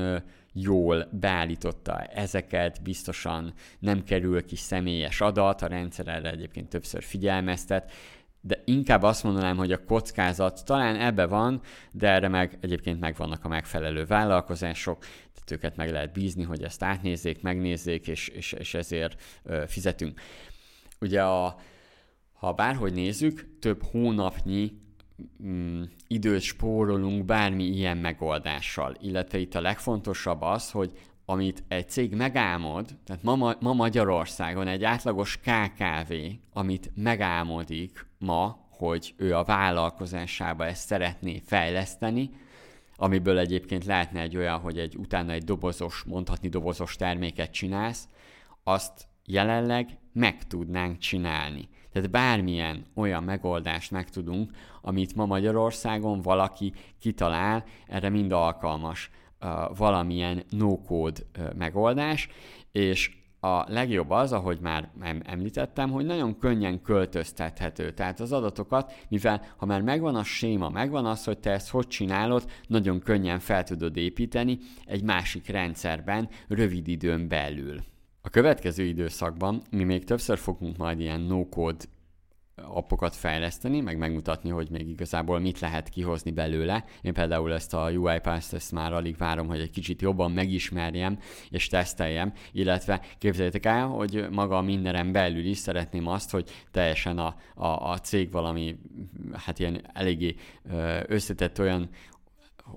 jól 0.52 1.08
beállította 1.12 2.02
ezeket, 2.02 2.82
biztosan 2.82 3.52
nem 3.78 4.04
kerül 4.04 4.44
ki 4.44 4.56
személyes 4.56 5.20
adat, 5.20 5.62
a 5.62 5.66
rendszer 5.66 6.08
erre 6.08 6.30
egyébként 6.30 6.68
többször 6.68 7.02
figyelmeztet, 7.02 7.92
de 8.40 8.62
inkább 8.64 9.02
azt 9.02 9.22
mondanám, 9.22 9.56
hogy 9.56 9.72
a 9.72 9.84
kockázat 9.84 10.64
talán 10.64 10.96
ebbe 10.96 11.26
van, 11.26 11.60
de 11.90 12.08
erre 12.08 12.28
meg 12.28 12.58
egyébként 12.60 13.00
megvannak 13.00 13.44
a 13.44 13.48
megfelelő 13.48 14.04
vállalkozások, 14.04 14.98
tehát 14.98 15.50
őket 15.50 15.76
meg 15.76 15.90
lehet 15.90 16.12
bízni, 16.12 16.42
hogy 16.42 16.62
ezt 16.62 16.82
átnézzék, 16.82 17.42
megnézzék, 17.42 18.06
és, 18.06 18.28
és, 18.28 18.52
és 18.52 18.74
ezért 18.74 19.22
ö, 19.42 19.62
fizetünk. 19.66 20.20
Ugye 21.00 21.22
a, 21.22 21.56
ha 22.32 22.52
bárhogy 22.52 22.92
nézzük, 22.92 23.58
több 23.60 23.82
hónapnyi 23.82 24.72
mm, 25.42 25.82
időt 26.06 26.40
spórolunk 26.40 27.24
bármi 27.24 27.64
ilyen 27.64 27.96
megoldással, 27.96 28.96
illetve 29.00 29.38
itt 29.38 29.54
a 29.54 29.60
legfontosabb 29.60 30.42
az, 30.42 30.70
hogy 30.70 30.92
amit 31.30 31.64
egy 31.68 31.88
cég 31.88 32.14
megálmod, 32.14 32.86
tehát 33.04 33.22
ma, 33.22 33.54
ma 33.60 33.72
Magyarországon 33.72 34.66
egy 34.66 34.84
átlagos 34.84 35.38
KKV, 35.38 36.12
amit 36.52 36.90
megálmodik 36.94 38.06
ma, 38.18 38.68
hogy 38.70 39.14
ő 39.16 39.36
a 39.36 39.44
vállalkozásába 39.44 40.66
ezt 40.66 40.86
szeretné 40.86 41.42
fejleszteni, 41.44 42.30
amiből 42.96 43.38
egyébként 43.38 43.84
lehetne 43.84 44.20
egy 44.20 44.36
olyan, 44.36 44.58
hogy 44.58 44.78
egy 44.78 44.96
utána 44.96 45.32
egy 45.32 45.44
dobozos, 45.44 46.02
mondhatni 46.06 46.48
dobozos 46.48 46.96
terméket 46.96 47.50
csinálsz, 47.50 48.08
azt 48.64 49.08
jelenleg 49.24 49.98
meg 50.12 50.46
tudnánk 50.46 50.98
csinálni. 50.98 51.68
Tehát 51.92 52.10
bármilyen 52.10 52.84
olyan 52.94 53.22
megoldást 53.22 53.90
meg 53.90 54.10
tudunk, 54.10 54.50
amit 54.82 55.14
ma 55.14 55.26
Magyarországon 55.26 56.22
valaki 56.22 56.72
kitalál, 56.98 57.64
erre 57.86 58.08
mind 58.08 58.32
alkalmas 58.32 59.10
valamilyen 59.76 60.42
no-code 60.50 61.20
megoldás, 61.56 62.28
és 62.72 63.16
a 63.40 63.72
legjobb 63.72 64.10
az, 64.10 64.32
ahogy 64.32 64.58
már 64.60 64.90
említettem, 65.22 65.90
hogy 65.90 66.04
nagyon 66.04 66.38
könnyen 66.38 66.82
költöztethető. 66.82 67.92
Tehát 67.92 68.20
az 68.20 68.32
adatokat, 68.32 68.92
mivel 69.08 69.42
ha 69.56 69.66
már 69.66 69.82
megvan 69.82 70.14
a 70.14 70.24
séma, 70.24 70.68
megvan 70.68 71.06
az, 71.06 71.24
hogy 71.24 71.38
te 71.38 71.50
ezt 71.50 71.70
hogy 71.70 71.86
csinálod, 71.86 72.50
nagyon 72.66 73.00
könnyen 73.00 73.38
fel 73.38 73.64
tudod 73.64 73.96
építeni 73.96 74.58
egy 74.84 75.02
másik 75.02 75.48
rendszerben, 75.48 76.28
rövid 76.48 76.88
időn 76.88 77.28
belül. 77.28 77.80
A 78.22 78.28
következő 78.28 78.84
időszakban 78.84 79.62
mi 79.70 79.84
még 79.84 80.04
többször 80.04 80.38
fogunk 80.38 80.76
majd 80.76 81.00
ilyen 81.00 81.20
no-code 81.20 81.84
appokat 82.62 83.14
fejleszteni, 83.14 83.80
meg 83.80 83.98
megmutatni, 83.98 84.50
hogy 84.50 84.70
még 84.70 84.88
igazából 84.88 85.38
mit 85.38 85.60
lehet 85.60 85.88
kihozni 85.88 86.30
belőle. 86.30 86.84
Én 87.02 87.12
például 87.12 87.52
ezt 87.52 87.74
a 87.74 87.90
UiPath-t 87.90 88.52
ezt 88.52 88.72
már 88.72 88.92
alig 88.92 89.16
várom, 89.16 89.48
hogy 89.48 89.60
egy 89.60 89.70
kicsit 89.70 90.02
jobban 90.02 90.30
megismerjem 90.30 91.18
és 91.50 91.66
teszteljem, 91.66 92.32
illetve 92.52 93.00
képzeljétek 93.18 93.66
el, 93.66 93.86
hogy 93.86 94.26
maga 94.30 94.56
a 94.56 95.10
belül 95.12 95.44
is 95.44 95.58
szeretném 95.58 96.06
azt, 96.06 96.30
hogy 96.30 96.50
teljesen 96.70 97.18
a, 97.18 97.36
a, 97.54 97.90
a 97.90 97.98
cég 97.98 98.30
valami, 98.30 98.78
hát 99.32 99.58
ilyen 99.58 99.80
eléggé 99.92 100.34
összetett 101.06 101.60
olyan 101.60 101.88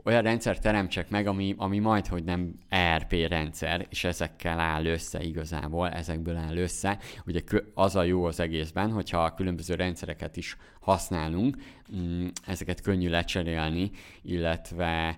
olyan 0.04 0.22
rendszer 0.22 0.60
teremtsek 0.60 1.10
meg, 1.10 1.28
ami, 1.28 1.56
ami 1.58 1.80
majd, 1.80 2.08
hogy 2.08 2.24
nem 2.24 2.54
ERP 2.70 3.12
rendszer, 3.12 3.86
és 3.90 4.04
ezekkel 4.04 4.60
áll 4.60 4.86
össze 4.86 5.24
igazából, 5.24 5.90
ezekből 5.90 6.36
áll 6.36 6.58
össze. 6.58 7.00
Ugye 7.26 7.42
az 7.74 7.96
a 7.96 8.04
jó 8.04 8.24
az 8.24 8.40
egészben, 8.40 8.92
hogyha 8.92 9.24
a 9.24 9.34
különböző 9.34 9.76
rendszereket 9.76 10.38
is 10.38 10.58
használunk, 10.80 11.58
mm, 11.96 12.28
ezeket 12.46 12.82
könnyű 12.82 13.10
lecserélni, 13.10 13.92
illetve 14.22 15.18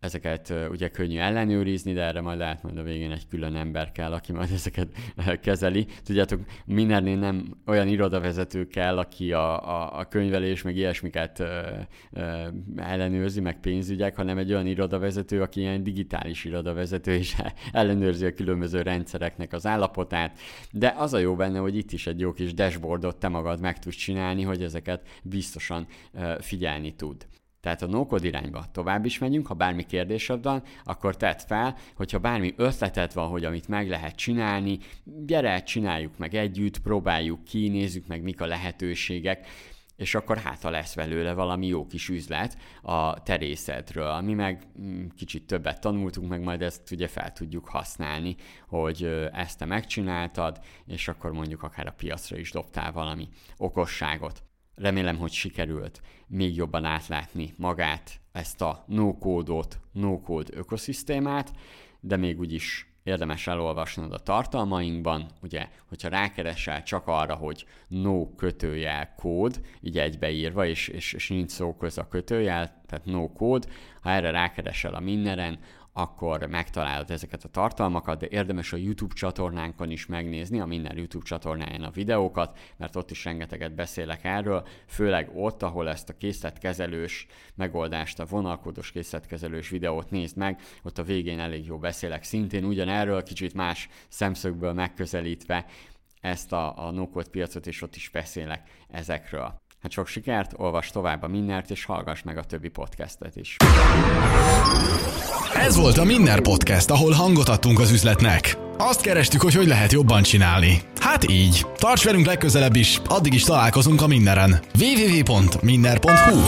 ezeket 0.00 0.54
ugye 0.70 0.88
könnyű 0.88 1.18
ellenőrizni, 1.18 1.92
de 1.92 2.02
erre 2.02 2.20
majd 2.20 2.38
lehet 2.38 2.62
majd 2.62 2.78
a 2.78 2.82
végén 2.82 3.10
egy 3.10 3.26
külön 3.28 3.54
ember 3.54 3.92
kell, 3.92 4.12
aki 4.12 4.32
majd 4.32 4.50
ezeket 4.60 4.88
kezeli. 5.40 5.86
Tudjátok, 6.04 6.40
mindennél 6.66 7.18
nem 7.18 7.56
olyan 7.66 7.88
irodavezető 7.88 8.66
kell, 8.66 8.98
aki 8.98 9.32
a, 9.32 9.68
a, 9.68 9.98
a 9.98 10.04
könyvelés, 10.04 10.62
meg 10.62 10.76
ilyesmiket 10.76 11.38
ö, 11.38 11.60
ö, 12.12 12.46
ellenőrzi, 12.76 13.40
meg 13.40 13.60
pénzügyek, 13.60 14.16
hanem 14.16 14.38
egy 14.38 14.52
olyan 14.52 14.66
irodavezető, 14.66 15.42
aki 15.42 15.60
ilyen 15.60 15.82
digitális 15.82 16.44
irodavezető, 16.44 17.12
és 17.12 17.36
ellenőrzi 17.72 18.26
a 18.26 18.32
különböző 18.32 18.82
rendszereknek 18.82 19.52
az 19.52 19.66
állapotát. 19.66 20.38
De 20.72 20.94
az 20.96 21.12
a 21.12 21.18
jó 21.18 21.34
benne, 21.34 21.58
hogy 21.58 21.76
itt 21.76 21.92
is 21.92 22.06
egy 22.06 22.20
jó 22.20 22.32
kis 22.32 22.54
dashboardot 22.54 23.16
te 23.16 23.28
magad 23.28 23.60
meg 23.60 23.78
tudsz 23.78 23.96
csinálni, 23.96 24.42
hogy 24.42 24.62
ezeket 24.62 25.08
biztosan 25.22 25.86
ö, 26.12 26.34
figyelni 26.40 26.94
tud. 26.94 27.26
Tehát 27.60 27.82
a 27.82 27.86
no 27.86 28.06
irányba 28.16 28.64
tovább 28.72 29.04
is 29.04 29.18
megyünk, 29.18 29.46
ha 29.46 29.54
bármi 29.54 29.86
kérdésed 29.86 30.42
van, 30.42 30.62
akkor 30.84 31.16
tedd 31.16 31.38
fel, 31.46 31.76
hogyha 31.96 32.18
bármi 32.18 32.54
ötleted 32.56 33.12
van, 33.12 33.28
hogy 33.28 33.44
amit 33.44 33.68
meg 33.68 33.88
lehet 33.88 34.16
csinálni, 34.16 34.78
gyere, 35.04 35.62
csináljuk 35.62 36.18
meg 36.18 36.34
együtt, 36.34 36.78
próbáljuk 36.78 37.44
ki, 37.44 37.68
nézzük 37.68 38.06
meg 38.06 38.22
mik 38.22 38.40
a 38.40 38.46
lehetőségek, 38.46 39.46
és 40.00 40.14
akkor 40.14 40.38
hát 40.38 40.62
ha 40.62 40.70
lesz 40.70 40.94
belőle 40.94 41.32
valami 41.32 41.66
jó 41.66 41.86
kis 41.86 42.08
üzlet 42.08 42.56
a 42.82 43.22
terészedről, 43.22 44.20
mi 44.20 44.34
meg 44.34 44.66
mm, 44.80 45.06
kicsit 45.16 45.46
többet 45.46 45.80
tanultunk, 45.80 46.28
meg 46.28 46.42
majd 46.42 46.62
ezt 46.62 46.90
ugye 46.90 47.08
fel 47.08 47.32
tudjuk 47.32 47.68
használni, 47.68 48.36
hogy 48.68 49.28
ezt 49.32 49.58
te 49.58 49.64
megcsináltad, 49.64 50.60
és 50.86 51.08
akkor 51.08 51.32
mondjuk 51.32 51.62
akár 51.62 51.86
a 51.86 51.94
piacra 51.96 52.36
is 52.36 52.50
dobtál 52.50 52.92
valami 52.92 53.28
okosságot. 53.56 54.49
Remélem, 54.80 55.16
hogy 55.18 55.32
sikerült 55.32 56.00
még 56.26 56.56
jobban 56.56 56.84
átlátni 56.84 57.52
magát, 57.56 58.20
ezt 58.32 58.60
a 58.60 58.84
no-kódot, 58.86 59.80
no-code 59.92 60.56
ökoszisztémát, 60.56 61.52
de 62.00 62.16
még 62.16 62.38
úgyis 62.38 62.86
érdemes 63.02 63.46
elolvasnod 63.46 64.12
a 64.12 64.18
tartalmainkban, 64.18 65.26
ugye, 65.42 65.68
hogyha 65.88 66.08
rákeresel 66.08 66.82
csak 66.82 67.06
arra, 67.06 67.34
hogy 67.34 67.66
no 67.88 68.34
kötőjel 68.34 69.14
kód, 69.14 69.60
így 69.80 69.98
egybeírva, 69.98 70.66
és, 70.66 70.88
és, 70.88 71.12
és 71.12 71.28
nincs 71.28 71.50
szó 71.50 71.76
köz 71.76 71.98
a 71.98 72.08
kötőjel, 72.08 72.82
tehát 72.86 73.04
no 73.04 73.32
kód, 73.32 73.68
ha 74.00 74.10
erre 74.10 74.30
rákeresel 74.30 74.94
a 74.94 75.00
mindenen, 75.00 75.58
akkor 75.92 76.46
megtalálod 76.46 77.10
ezeket 77.10 77.44
a 77.44 77.48
tartalmakat, 77.48 78.18
de 78.18 78.26
érdemes 78.30 78.72
a 78.72 78.76
YouTube 78.76 79.14
csatornánkon 79.14 79.90
is 79.90 80.06
megnézni, 80.06 80.60
a 80.60 80.66
minden 80.66 80.96
YouTube 80.96 81.24
csatornáján 81.24 81.82
a 81.82 81.90
videókat, 81.90 82.58
mert 82.76 82.96
ott 82.96 83.10
is 83.10 83.24
rengeteget 83.24 83.74
beszélek 83.74 84.24
erről, 84.24 84.66
főleg 84.86 85.30
ott, 85.34 85.62
ahol 85.62 85.88
ezt 85.88 86.08
a 86.08 86.16
készletkezelős 86.16 87.26
megoldást, 87.54 88.20
a 88.20 88.24
vonalkódos 88.24 88.90
készletkezelős 88.90 89.68
videót 89.68 90.10
nézd 90.10 90.36
meg, 90.36 90.60
ott 90.82 90.98
a 90.98 91.02
végén 91.02 91.38
elég 91.38 91.66
jó 91.66 91.78
beszélek 91.78 92.22
szintén 92.22 92.64
ugyanerről, 92.64 93.22
kicsit 93.22 93.54
más 93.54 93.88
szemszögből 94.08 94.72
megközelítve 94.72 95.66
ezt 96.20 96.52
a, 96.52 96.86
a 96.86 96.90
no 96.90 97.06
piacot, 97.06 97.66
és 97.66 97.82
ott 97.82 97.96
is 97.96 98.08
beszélek 98.08 98.70
ezekről. 98.88 99.60
Hát 99.82 99.92
sok 99.92 100.06
sikert, 100.06 100.52
olvas 100.56 100.90
tovább 100.90 101.22
a 101.22 101.28
Minnert, 101.28 101.70
és 101.70 101.84
hallgass 101.84 102.22
meg 102.22 102.38
a 102.38 102.44
többi 102.44 102.68
podcastet 102.68 103.36
is. 103.36 103.56
Ez 105.54 105.76
volt 105.76 105.98
a 105.98 106.04
Minner 106.04 106.40
Podcast, 106.40 106.90
ahol 106.90 107.12
hangot 107.12 107.48
adtunk 107.48 107.78
az 107.78 107.90
üzletnek. 107.90 108.58
Azt 108.78 109.00
kerestük, 109.00 109.40
hogy 109.40 109.54
hogy 109.54 109.66
lehet 109.66 109.92
jobban 109.92 110.22
csinálni. 110.22 110.80
Hát 111.00 111.30
így. 111.30 111.66
Tarts 111.76 112.04
velünk 112.04 112.26
legközelebb 112.26 112.74
is, 112.74 113.00
addig 113.08 113.34
is 113.34 113.42
találkozunk 113.42 114.02
a 114.02 114.06
Minneren. 114.06 114.60
www.minner.hu 114.78 116.40